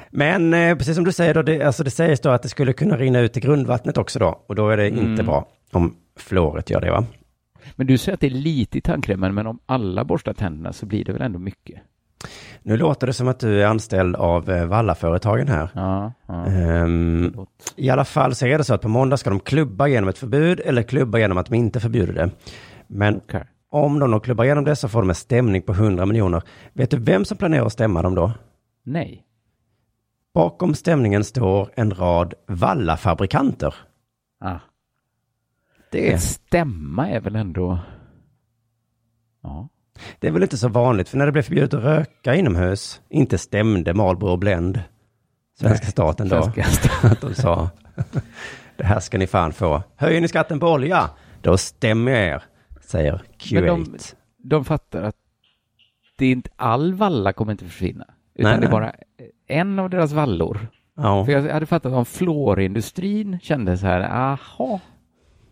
[0.10, 2.74] Men eh, precis som du säger då, det, alltså det sägs då att det skulle
[2.74, 4.44] kunna rinna ut i grundvattnet också då.
[4.48, 5.26] Och då är det inte Mm.
[5.26, 7.06] bra om fluoret gör det va?
[7.76, 10.86] Men du säger att det är lite i tandkrämen, men om alla borstar tänderna så
[10.86, 11.82] blir det väl ändå mycket?
[12.64, 15.70] Nu låter det som att du är anställd av eh, Vallaföretagen här.
[15.74, 16.46] Ja, ja.
[16.46, 17.34] Ehm,
[17.76, 20.18] I alla fall så är det så att på måndag ska de klubba igenom ett
[20.18, 22.30] förbud eller klubba igenom att de inte förbjuder det.
[22.88, 23.44] Men Okej.
[23.70, 26.44] om de då klubbar igenom det så får de en stämning på 100 miljoner.
[26.74, 28.32] Vet du vem som planerar att stämma dem då?
[28.84, 29.24] Nej.
[30.34, 33.76] Bakom stämningen står en rad vallafabrikanter.
[34.44, 34.60] Ah.
[35.92, 37.80] Det, Att stämma är väl ändå...
[39.44, 39.70] Ja.
[40.20, 43.38] det är väl inte så vanligt, för när det blev förbjudet att röka inomhus, inte
[43.38, 44.80] stämde Marlboro Blend
[45.60, 46.52] svenska Nej, staten då.
[46.52, 47.70] svenska Att de sa,
[48.78, 49.84] det här ska ni fan få.
[49.96, 51.10] Höjer ni skatten på olja,
[51.42, 52.44] då stämmer jag er,
[52.82, 53.62] säger Q8.
[53.62, 53.98] Men de,
[54.38, 55.16] de fattar att
[56.18, 58.06] det är inte all valla kommer inte försvinna.
[58.36, 58.80] Utan Nej, det är nej.
[58.80, 58.94] bara
[59.48, 60.68] en av deras vallor.
[60.96, 61.26] Ja.
[61.26, 64.80] För jag hade fattat om fluorindustrin kände så här, aha,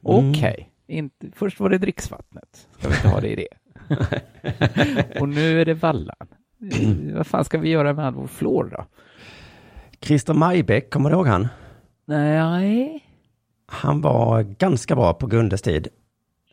[0.04, 0.56] okej.
[0.88, 1.06] Mm.
[1.06, 3.48] Inte, först var det dricksvattnet, ska vi inte ha det i det?
[5.20, 6.28] Och nu är det vallan.
[7.14, 8.86] Vad fan ska vi göra med all vår fluor då?
[10.02, 11.48] Christer Majbäck, kommer du ihåg han?
[12.06, 13.06] Nej.
[13.66, 15.88] Han var ganska bra på Gundes tid.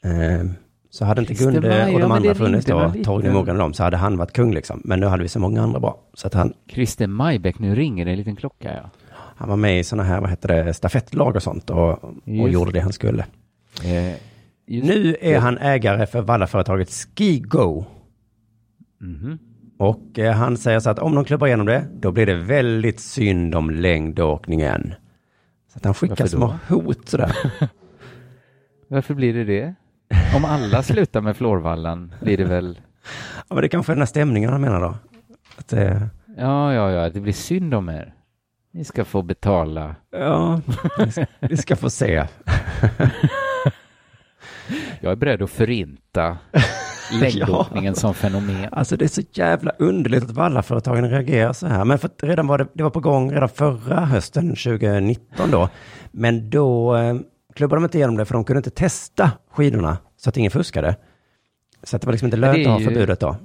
[0.04, 0.50] Eh,
[0.90, 3.30] så hade inte Christer Gunde Maj, och ja, de det andra funnits då, Torgny.
[3.30, 4.80] Mogren och dem, så hade han varit kung liksom.
[4.84, 5.98] Men nu hade vi så många andra bra.
[6.14, 8.90] Så att han, Christer Majbäck, nu ringer det en liten klocka ja.
[9.36, 12.04] Han var med i sådana här, vad heter det, stafettlag och sånt och,
[12.40, 13.22] och gjorde det han skulle.
[13.84, 14.14] Eh,
[14.66, 15.38] Nu är det.
[15.38, 17.84] han ägare för vallaföretaget Skigo.
[19.00, 19.38] Mhm.
[19.78, 23.00] Och eh, han säger så att om de klubbar igenom det, då blir det väldigt
[23.00, 24.94] synd om längdåkningen.
[25.72, 27.36] Så att han skickar små hot sådär.
[28.88, 29.74] Varför blir det det?
[30.36, 32.80] Om alla slutar med Florvallan blir det väl...
[33.48, 34.94] Ja, men det kanske är den här stämningen han menar då.
[35.56, 36.02] Att, eh,
[36.36, 38.14] Ja, ja, ja, det blir synd om er.
[38.76, 39.94] Ni ska få betala.
[40.10, 40.60] ja,
[41.40, 42.26] vi ska- få se.
[45.00, 46.38] Jag är beredd att förinta
[47.20, 48.68] längdåkningen som fenomen.
[48.72, 51.84] Alltså det är så jävla underligt att vallaföretagen reagerar så här.
[51.84, 55.68] Men för att redan var det, det var på gång redan förra hösten 2019 då.
[56.10, 57.16] Men då eh,
[57.54, 60.96] klubbade de inte igenom det för de kunde inte testa skidorna så att ingen fuskade.
[61.82, 63.36] Så att det var liksom inte lönt att ha ju- förbudet då.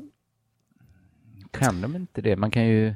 [1.51, 2.36] Kan de inte det?
[2.36, 2.93] Man kan ju...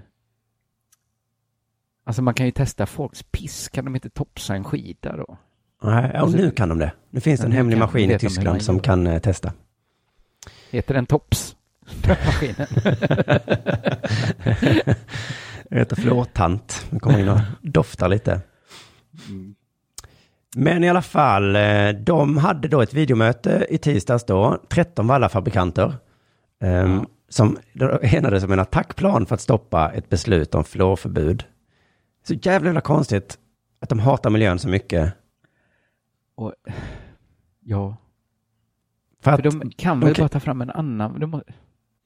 [2.07, 3.69] Alltså man kan ju testa folks piss.
[3.69, 5.37] Kan de inte topsa en skida då?
[5.83, 6.91] Nej, och Alltså- nu kan de det.
[7.09, 9.51] Nu finns det Ja, en hemlig maskin i Tyskland som kan eh, testa.
[10.71, 11.55] Heter den tops?
[12.01, 12.67] Den maskinen.
[15.69, 16.85] Det heter flårtant.
[16.89, 18.39] Nu kommer in och doftar lite.
[20.55, 25.93] Men i alla fall, eh, de hade då ett videomöte i tisdags då, 13 vallafabrikanter,
[26.63, 31.43] eh, som då enades om en attackplan för att stoppa ett beslut om fluorförbud.
[32.27, 33.39] Så jävla, jävla konstigt
[33.79, 35.13] att de hatar miljön så mycket.
[36.35, 36.53] Och,
[37.61, 37.95] ja.
[39.21, 41.19] För För att de kan de väl kan- bara ta fram en annan...
[41.19, 41.41] De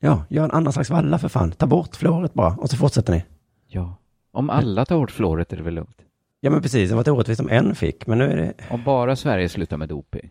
[0.02, 1.52] Ja, gör en annan slags valla för fan.
[1.52, 3.26] Ta bort fluoret bara och så fortsätter ni.
[3.68, 3.96] ja.
[4.32, 6.02] Om alla tar bort fluoret är det väl lugnt?
[6.40, 8.54] Ja men precis, det var orättvist om en fick, men nu är det...
[8.70, 10.30] Om bara Sverige slutar med doping,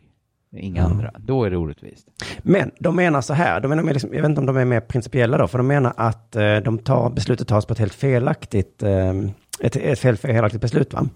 [0.52, 0.86] inga Ja.
[0.86, 2.08] andra, då är det orättvist.
[2.42, 4.80] Men de menar så här, de menar liksom, jag vet inte om de är mer
[4.80, 8.82] principiella då, för de menar att eh, de tar, beslutet tas på ett helt felaktigt,
[8.82, 9.12] eh,
[9.60, 11.06] ett, ett fel, felaktigt beslut va?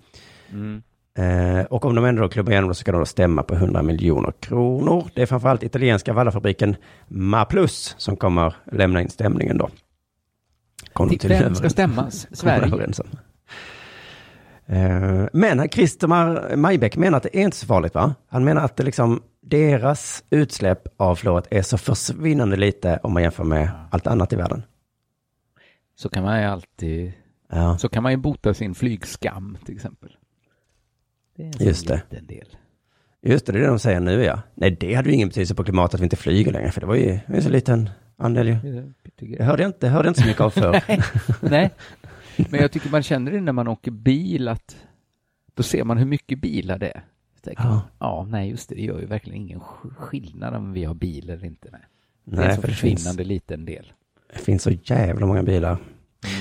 [0.53, 0.82] Mm.
[1.18, 3.55] Eh, och om de ändå då klubbar igenom det så ska de då stämma på
[3.55, 5.11] 100 miljoner kronor.
[5.14, 6.76] Det är framförallt italienska vallafabriken
[7.09, 9.68] Maplus som kommer lämna in stämningen då.
[10.93, 12.26] Kom de Vem ska stämmas?
[12.32, 12.93] Sverige?
[14.66, 18.14] Eh, Men Christer Majbäck menar att det är inte så farligt va?
[18.28, 23.22] Han menar att det liksom, deras utsläpp av fluoret är så försvinnande lite om man
[23.22, 24.62] jämför med allt annat i världen.
[25.97, 27.12] Så kan man ju alltid...
[27.55, 27.78] Ja.
[27.78, 30.16] Så kan man ju bota sin flygskam till exempel.
[31.36, 31.94] Det är en Just det.
[32.11, 32.46] liten del.
[33.22, 34.42] Just det, det är det de säger nu ja.
[34.55, 36.86] Nej, det hade ju ingen betydelse på klimatet att vi inte flyger längre, för det
[36.86, 38.57] var ju ju så liten andel ju.
[39.16, 40.72] Det hörde jag inte, hörde jag inte så mycket av förr.
[40.88, 41.00] Nej,
[41.40, 41.70] nej.
[42.50, 44.76] Men jag tycker man känner det när man åker bil att
[45.55, 47.03] då ser man hur mycket bilar det är.
[47.57, 47.82] Ja.
[47.98, 51.30] ja, nej just det, det gör ju verkligen ingen sk- skillnad om vi har bil
[51.30, 51.68] eller inte.
[51.72, 51.80] Nej.
[52.24, 53.92] det är Nej, en så för det finns- försvinnande liten del.
[54.32, 55.76] Det finns så jävla många bilar.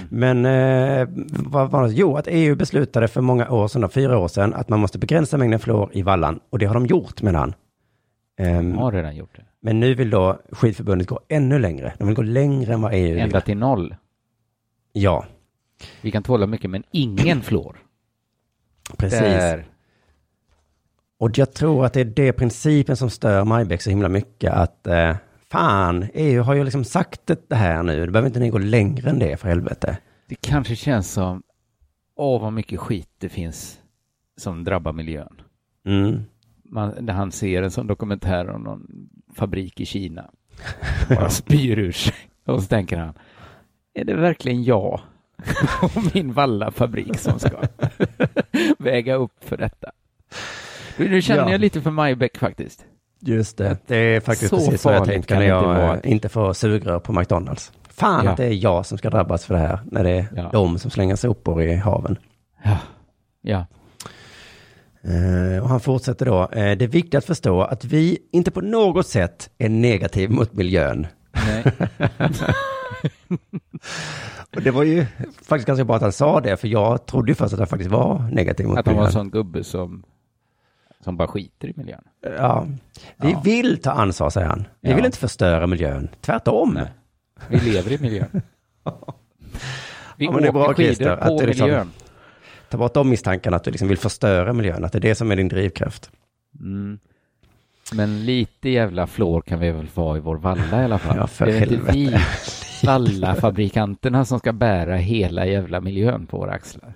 [0.10, 1.94] Men eh, vad var det?
[1.94, 5.38] Jo, att EU beslutade för många år sedan, fyra år sedan, att man måste begränsa
[5.38, 6.40] mängden fluor i vallan.
[6.50, 7.54] Och det har de gjort, menar han.
[8.40, 9.44] Ehm, De har redan gjort det.
[9.62, 11.94] Men nu vill då skidförbundet gå ännu längre.
[11.98, 13.20] De vill gå längre än vad EU vill.
[13.20, 13.96] Ända till noll.
[14.94, 15.26] Ja,
[16.02, 17.78] Vi kan tåla mycket, men ingen fluor.
[18.98, 19.20] precis.
[19.20, 19.66] Där.
[21.20, 24.54] Och jag tror att det är det principen som stör Majbäck så himla mycket.
[24.54, 25.16] Att eh,
[25.52, 28.06] fan, EU har ju liksom sagt det här nu.
[28.06, 29.98] Då behöver inte ni gå längre än det för helvete.
[30.28, 31.44] Det kanske känns som,
[32.16, 33.80] åh vad mycket skit det finns
[34.38, 35.42] som drabbar miljön.
[35.86, 36.22] Mm.
[36.64, 38.88] Man, när han ser en sån dokumentär om någon
[39.36, 40.30] fabrik i Kina.
[41.10, 42.14] Bara spyr ur sig.
[42.46, 43.14] Och så tänker han,
[43.94, 45.02] är det verkligen jag
[45.82, 47.50] och min vallafabrik som ska
[48.80, 49.92] väga upp för detta?
[50.98, 51.52] Nu nu känner Ja.
[51.52, 52.86] jag lite för Majbäck faktiskt.
[53.22, 53.78] Just det.
[53.88, 55.94] Det är faktiskt Så precis så jag kan när inte jag vara.
[56.00, 57.72] eh, inte får sugrör på McDonalds.
[57.90, 58.32] Fan Ja.
[58.32, 60.50] att det är jag som ska drabbas för det här, när det är Ja.
[60.54, 62.18] de som slänger sopor i haven.
[62.64, 62.78] Ja.
[63.42, 63.66] Ja.
[65.04, 66.42] Eh, och han fortsätter då.
[66.42, 70.54] Eh, det är viktigt att förstå att vi inte på något sätt är negativ mot
[70.54, 71.08] miljön.
[71.48, 71.64] Nej.
[74.56, 75.06] Och det var ju
[75.44, 77.92] faktiskt ganska bra att han sa det, för jag trodde ju först att han faktiskt
[77.92, 79.14] var negativ mot Att han var en miljön.
[79.24, 80.04] sån gubbe som,
[81.04, 82.02] som bara skiter i miljön.
[82.38, 82.68] Ja.
[83.18, 83.42] Vi Ja.
[83.44, 84.68] vill ta ansvar, säger han.
[84.82, 84.96] Vi Ja.
[84.96, 86.10] vill inte förstöra miljön.
[86.22, 86.74] Tvärtom.
[86.74, 86.88] Nej.
[87.50, 88.30] Vi lever i miljön.
[90.18, 91.92] Vi Ja, men det är bra, Christer, på att det liksom- miljön.
[92.70, 95.32] Ta bort de misstankarna att du liksom vill förstöra miljön, att det är det som
[95.32, 96.12] är din drivkraft.
[96.60, 97.00] Mm.
[97.94, 101.18] Men lite jävla flår kan vi väl få i vår valla i alla fall.
[101.18, 102.22] Ja, för det är inte vi helvete.
[102.86, 106.94] vallafabrikanterna som ska bära hela jävla miljön på våra axlar.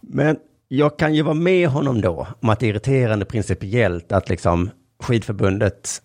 [0.00, 0.36] Men
[0.68, 4.70] jag kan ju vara med honom då om att det är irriterande principiellt att liksom
[5.02, 6.02] skidförbundet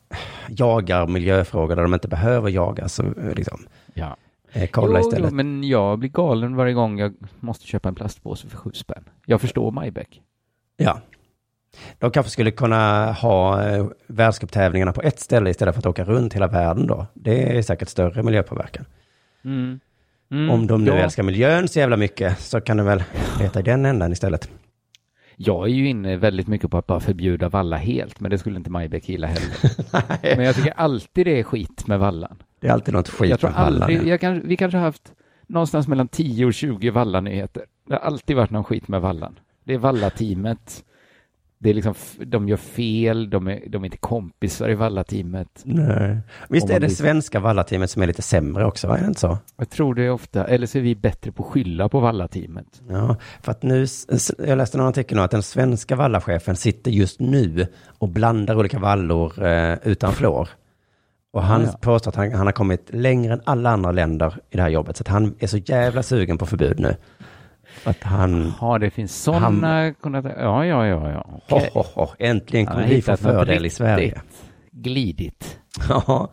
[0.50, 2.88] jagar miljöfrågor där de inte behöver jaga.
[2.90, 4.18] Så eh, liksom, Ja.
[4.54, 5.30] eh, kolla jo, istället.
[5.32, 9.04] Jo, men jag blir galen varje gång jag måste köpa en plastpåse för sju spänn.
[9.26, 10.22] Jag förstår Majbäck.
[10.78, 11.00] Ja.
[12.00, 16.34] De kanske skulle kunna ha eh, världscuptävlingarna på ett ställe istället för att åka runt
[16.34, 17.06] hela världen då.
[17.14, 18.86] Det är säkert större miljöpåverkan.
[19.46, 19.80] Mm.
[20.32, 20.98] Mm, Om de nu ja.
[20.98, 23.04] älskar miljön så jävla mycket så kan de väl
[23.40, 24.50] leta i den ändan istället.
[25.36, 28.58] Jag är ju inne väldigt mycket på att bara förbjuda valla helt, men det skulle
[28.58, 29.56] inte Majbäck gilla heller.
[30.36, 32.44] men jag tycker alltid det är skit med vallan.
[32.60, 34.08] Det är alltid något skit jag tror med vallan, aldrig, ja.
[34.08, 35.14] jag kan, Vi kanske har haft
[35.48, 37.64] någonstans mellan 10 och 20 vallanyheter.
[37.88, 39.40] Det har alltid varit någon skit med vallan.
[39.64, 40.84] Det är vallateamet.
[41.64, 41.94] Det är liksom,
[42.26, 45.48] de gör fel, de är, de är inte kompisar i vallateamet.
[45.64, 46.18] Nej.
[46.50, 48.98] Visst Om är det blir- svenska vallateamet som är lite sämre också, va?
[48.98, 49.38] är det inte så?
[49.58, 52.82] Jag tror det är ofta, eller så är vi bättre på att skylla på vallateamet.
[52.90, 53.86] Ja, för att nu,
[54.48, 57.68] jag läste någon artikel nu att den svenska vallachefen sitter just nu
[58.00, 60.50] och blandar olika vallor eh, utan fluor.
[61.34, 61.78] Och han Ah, ja.
[61.82, 64.98] påstår att han, han har kommit längre än alla andra länder i det här jobbet.
[64.98, 66.96] Så att han är så jävla sugen på förbud nu.
[67.84, 68.54] Att han...
[68.62, 69.86] Ja, det finns sådana...
[69.86, 71.26] Ja, ja, ja, ja.
[71.50, 71.70] Ho, Okej.
[71.74, 72.08] ho, ho.
[72.20, 74.22] Äntligen Han kommer vi få fördel i Sverige.
[74.72, 75.60] Glidigt.
[75.90, 76.30] Ja,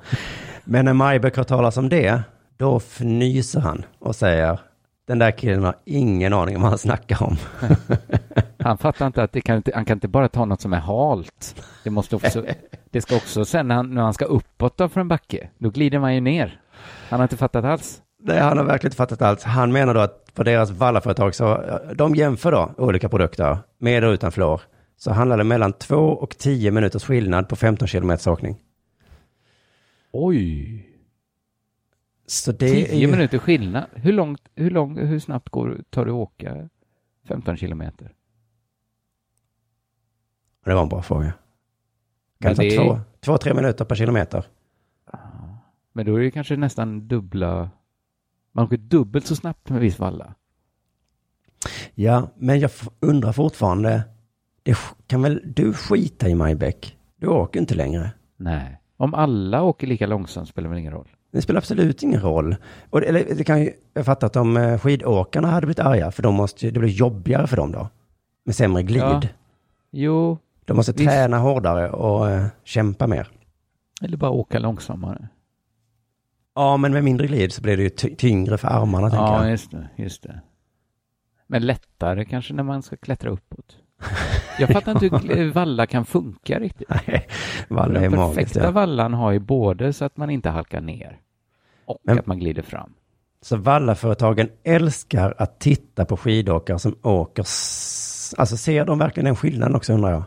[0.64, 2.22] men när Majbäck har talat om det,
[2.56, 4.60] då fnyser han och säger
[5.08, 7.36] den där killen har ingen aning om vad han snackar om.
[8.58, 10.78] Han fattar inte att det kan inte, han kan inte bara ta något som är
[10.78, 11.62] halt.
[11.84, 12.44] Det måste också,
[12.90, 15.70] det ska också sen när han, när han ska uppåt då för en backe, då
[15.70, 16.60] glider man ju ner.
[17.08, 18.02] Han har inte fattat alls.
[18.22, 19.42] Nej, han har verkligen inte fattat allt.
[19.42, 24.12] Han menar då att på deras vallaföretag så, de jämför då olika produkter med och
[24.12, 24.60] utan fluor.
[24.96, 28.56] Så handlar det mellan 2 och 10 minuters skillnad på 15 kilometers åkning.
[30.12, 30.86] Oj!
[32.26, 33.06] Så det är 10 ju...
[33.10, 33.84] minuter skillnad.
[33.92, 36.68] Hur långt, hur långt, hur snabbt går, tar det att åka
[37.28, 38.14] 15 kilometer?
[40.64, 41.32] Det var en bra fråga.
[42.40, 44.44] Kan det ta är- två, två, tre minuter per kilometer?
[45.92, 47.70] Men då är det kanske nästan dubbla,
[48.58, 50.34] man åker dubbelt så snabbt med viss valla.
[51.94, 54.02] Ja, men jag undrar fortfarande,
[54.62, 56.96] det kan väl du skita i Majbäck?
[57.16, 58.10] Du åker inte längre.
[58.36, 58.80] Nej.
[58.96, 61.08] Om alla åker lika långsamt spelar väl ingen roll.
[61.32, 62.56] Det spelar absolut ingen roll.
[62.90, 66.10] Och det, eller, det kan ju, jag fattar att om eh, skidåkarna hade blivit arga,
[66.10, 67.88] för de måste, det blir jobbigare för dem då.
[68.44, 69.02] Med sämre glid.
[69.02, 69.22] Ja.
[69.90, 70.38] Jo.
[70.64, 71.04] De måste visst.
[71.04, 73.28] träna hårdare och eh, kämpa mer.
[74.02, 75.28] Eller bara åka långsammare.
[76.58, 79.42] Ja, men med mindre glid så blir det ju ty- tyngre för armarna, tänker Ja,
[79.42, 79.50] jag.
[79.50, 80.40] just det, just det.
[81.46, 83.76] Men lättare kanske när man ska klättra uppåt.
[84.58, 86.88] Jag fattar inte hur valla kan funka riktigt.
[87.68, 88.70] Valla är Den magiskt, perfekta ja.
[88.70, 91.20] vallan har ju både så att man inte halkar ner
[91.84, 92.92] och Men- att man glider fram.
[93.40, 97.40] Så vallaföretagen älskar att titta på skidåkare som åker...
[98.36, 100.22] Alltså ser de verkligen den skillnaden också undrar jag?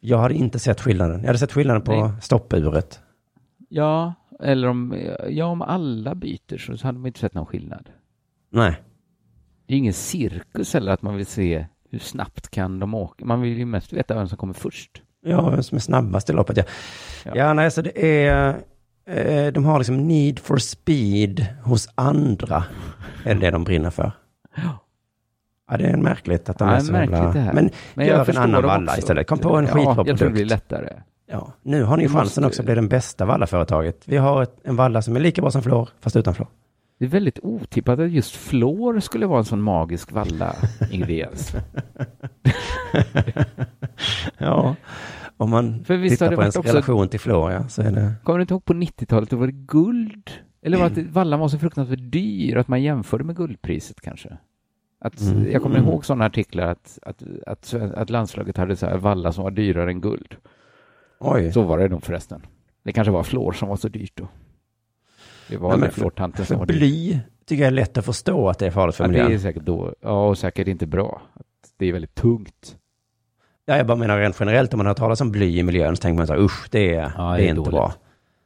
[0.00, 1.20] Jag hade inte sett skillnaden.
[1.20, 2.12] Jag hade sett skillnaden på Nej.
[2.22, 3.00] stoppuret.
[3.76, 4.98] Ja, eller om,
[5.28, 7.90] ja, om alla byter så, hade man inte sett någon skillnad.
[8.50, 8.82] Nej.
[9.66, 13.24] Det är ingen cirkus heller att man vill se hur snabbt kan de åka.
[13.24, 15.02] Man vill ju mest veta vem som kommer först.
[15.26, 16.56] Ja, vem som är snabbast i loppet.
[16.56, 16.64] Ja,
[17.24, 17.32] Ja.
[17.34, 17.52] ja.
[17.52, 18.56] nej, så det är...
[19.06, 22.64] Eh, de har liksom need for speed hos andra.
[23.24, 24.12] Är det de brinner för.
[25.70, 27.40] Ja, det är märkligt att de Ja, är så märkligt jävla...
[27.40, 27.52] det.
[27.54, 29.26] Men, Men gör en annan valla istället.
[29.26, 30.34] Kom på en Ja, skitbra jag tror det produkt.
[30.34, 30.92] blir lättare.
[31.26, 34.02] Ja, nu har ni chansen måste- också att bli den bästa vallaföretaget.
[34.08, 36.48] Vi har ett, en valla som är lika bra som flår, fast utan flår.
[36.98, 41.54] Det är väldigt otippat att just flår skulle vara en sån magisk valla-ingrediens.
[44.38, 44.76] ja,
[45.36, 47.90] om man För visst tittar det på ens också- relation till flår, ja, så är
[47.92, 48.12] det...
[48.24, 50.30] Kommer du inte ihåg på 90-talet, då var det guld?
[50.62, 54.36] Eller var det att vallan var så fruktansvärt dyr att man jämförde med guldpriset kanske?
[55.00, 55.50] Att, Mm.
[55.52, 59.50] Jag kommer ihåg sådana artiklar att, att, att, att landslaget hade så valla som var
[59.50, 60.36] dyrare än guld.
[61.24, 61.52] Oj.
[61.52, 62.46] Så var det nog förresten.
[62.84, 64.28] Det kanske var flår som var så dyrt då.
[65.48, 66.74] Det var Nej, flårtanten som var dyr.
[66.74, 69.32] bly tycker jag är lätt att förstå att det är farligt för Ja, det miljön.
[69.32, 71.22] är säkert då, ja, och säkert inte bra.
[71.78, 72.76] Det är väldigt tungt.
[73.66, 76.00] Ja, jag bara menar rent generellt, om man har talat om bly i miljön så
[76.00, 77.70] tänker man så här, usch, det är, Ja, det är inte dåligt.
[77.70, 77.94] bra.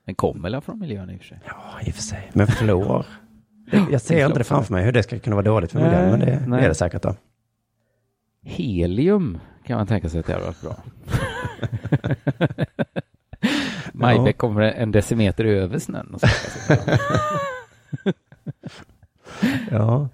[0.07, 1.41] Den kommer väl från miljön i och för sig.
[1.47, 1.55] Ja,
[1.87, 2.31] i och för sig.
[2.33, 3.07] Men flår,
[3.91, 6.11] jag ser inte det framför mig hur det ska kunna vara dåligt för miljön, Nej,
[6.11, 7.15] men det, det är det säkert då.
[8.49, 10.77] Helium kan man tänka sig att det hade varit bra.
[13.93, 16.15] Majbäck kommer en decimeter över snön.
[16.15, 16.21] Och.
[19.71, 20.09] Ja,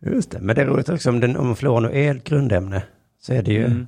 [0.00, 0.40] just det.
[0.40, 2.82] Men det är roligt också om, den, om fluor nu är ett grundämne
[3.20, 3.64] så är det ju...
[3.64, 3.86] Mm.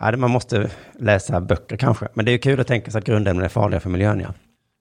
[0.00, 2.08] Ja, man måste läsa böcker kanske.
[2.14, 4.34] Men det är kul att tänka sig att grundämnen är farliga för miljön, ja.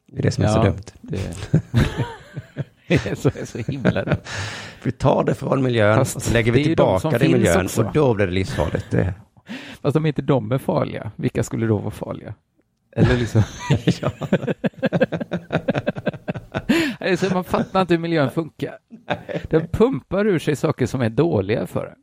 [0.08, 0.84] Det är det som är så Ja, dumt.
[1.02, 1.38] Det,
[3.16, 4.18] så, så himla.
[4.84, 7.34] Vi tar det från miljön Fast och så lägger vi det de tillbaka det i
[7.34, 7.84] miljön också.
[7.84, 8.92] och då blir det livsfarligt.
[8.92, 9.14] Det,
[9.82, 12.34] Fast om inte de är farliga, vilka skulle då vara farliga?
[12.96, 13.44] Eller liksom...
[14.02, 14.12] ja.
[17.00, 18.78] alltså, man fattar inte hur miljön funkar.
[19.50, 21.96] Den pumpar ur sig saker som är dåliga för en.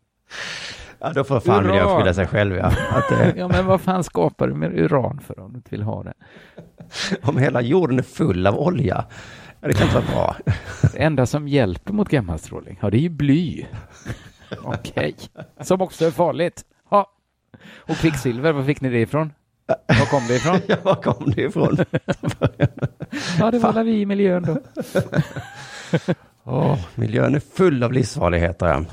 [0.99, 2.73] Ja, då får fan miljön skylla sig själv, ja.
[2.91, 5.83] Att, eh, Ja, men vad fan skapar du med uran för om du inte vill
[5.83, 6.15] ha det?
[7.23, 9.15] om hela jorden är full av olja, ja,
[9.69, 10.37] det kan inte vara bra.
[10.93, 13.67] Det enda som hjälper mot gammalstrålning, ja det är ju bly.
[14.63, 15.15] Okej,
[15.61, 16.65] som också är farligt.
[16.91, 17.11] Ja.
[17.77, 19.33] Och kvicksilver, var fick ni det ifrån?
[19.67, 20.61] Var kom det ifrån?
[20.69, 21.77] Ja, var kom det ifrån?
[23.39, 24.59] Ja, det var vi i miljön då.
[26.45, 28.67] Åh, miljön är full av livsfarligheter.
[28.67, 28.85] ja.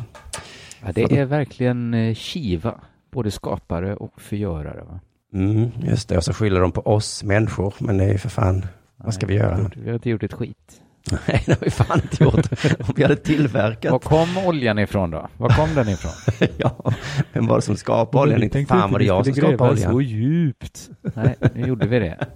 [0.86, 2.80] Ja, det är verkligen eh, kiva,
[3.11, 4.84] både skapare och förgörare.
[4.84, 4.99] Va?
[5.34, 8.30] Mm, just det, och så skyller de på oss människor, men det är ju för
[8.30, 8.65] fan,
[9.04, 9.72] vad ska vi göra?
[9.76, 10.82] Vi har inte gjort ett skit.
[11.28, 12.64] Nej, det har vi fan inte gjort.
[12.80, 13.91] Om vi hade tillverkat.
[13.91, 15.28] Var kom oljan ifrån då?
[15.38, 16.12] Var kom den ifrån?
[16.58, 16.91] ja,
[17.34, 18.43] vem var det som skapade oljan?
[18.43, 19.91] Inte fan var det jag som skapade oljan.
[19.91, 20.89] så djupt.
[21.02, 22.28] Nej, nu gjorde vi det.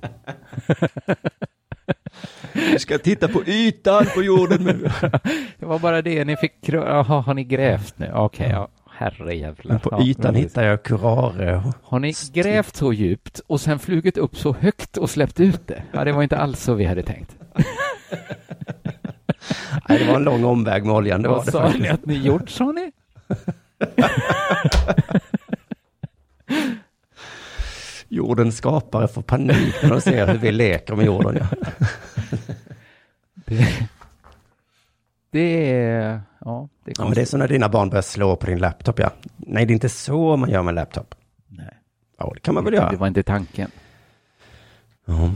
[2.53, 4.73] Vi ska titta på ytan på jorden nu.
[5.59, 6.53] Det var bara det ni fick.
[6.61, 8.11] Jaha, har ni grävt nu?
[8.13, 8.69] Okej, ja.
[8.97, 9.79] Herrejävlar.
[9.79, 10.51] På Ja, ytan precis.
[10.51, 11.63] hittar jag kurare.
[11.83, 15.83] Har ni grävt så djupt och sen flugit upp så högt och släppt ut det?
[15.91, 17.35] Ja, det var inte alls så vi hade tänkt.
[19.89, 21.21] Nej, det var en lång omväg med oljan.
[21.21, 21.93] Det var Vad det sa ni faktiskt.
[21.93, 22.91] att ni gjort, sa ni?
[28.09, 31.37] Jordens skapare får panik när de ser hur vi leker med jorden.
[31.39, 31.47] Ja.
[33.45, 33.87] Det,
[35.31, 36.21] det är...
[36.45, 38.59] Ja, det är Ja, men det är som när dina barn börjar slå på din
[38.59, 39.11] laptop, ja.
[39.37, 41.15] Nej, det är inte så man gör med en laptop.
[41.47, 41.77] Nej.
[42.17, 42.95] Ja, det kan man väl Det göra.
[42.97, 43.71] var inte tanken.
[45.05, 45.31] Ja.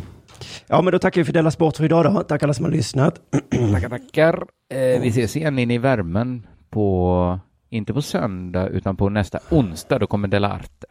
[0.67, 2.23] ja, men då tackar vi för Della Sport för idag då.
[2.23, 3.21] Tack alla som har lyssnat.
[3.73, 4.43] Tackar, tackar.
[4.69, 7.39] Eh, vi ses igen in i värmen på,
[7.69, 9.99] inte på söndag, utan på nästa onsdag.
[9.99, 10.87] Då kommer Dela Arte.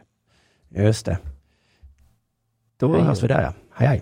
[0.69, 1.17] Just det.
[2.79, 3.53] Då Hej hörs vi där, ja.
[3.75, 4.01] Hej, hej.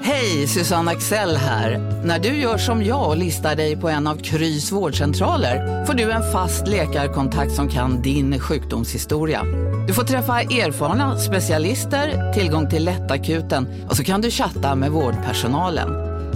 [0.00, 1.78] Hej, Susanne Axel här.
[2.04, 6.10] När du gör som jag och listar dig på en av Krys vårdcentraler får du
[6.12, 9.42] en fast läkarkontakt som kan din sjukdomshistoria.
[9.86, 15.88] Du får träffa erfarna specialister, tillgång till lättakuten och så kan du chatta med vårdpersonalen.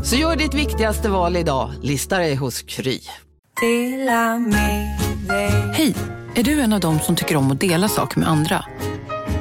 [0.05, 3.01] Så gör ditt viktigaste val idag, lista dig hos Kry.
[5.75, 5.95] Hej!
[6.35, 8.65] Är du en av dem som tycker om att dela saker med andra?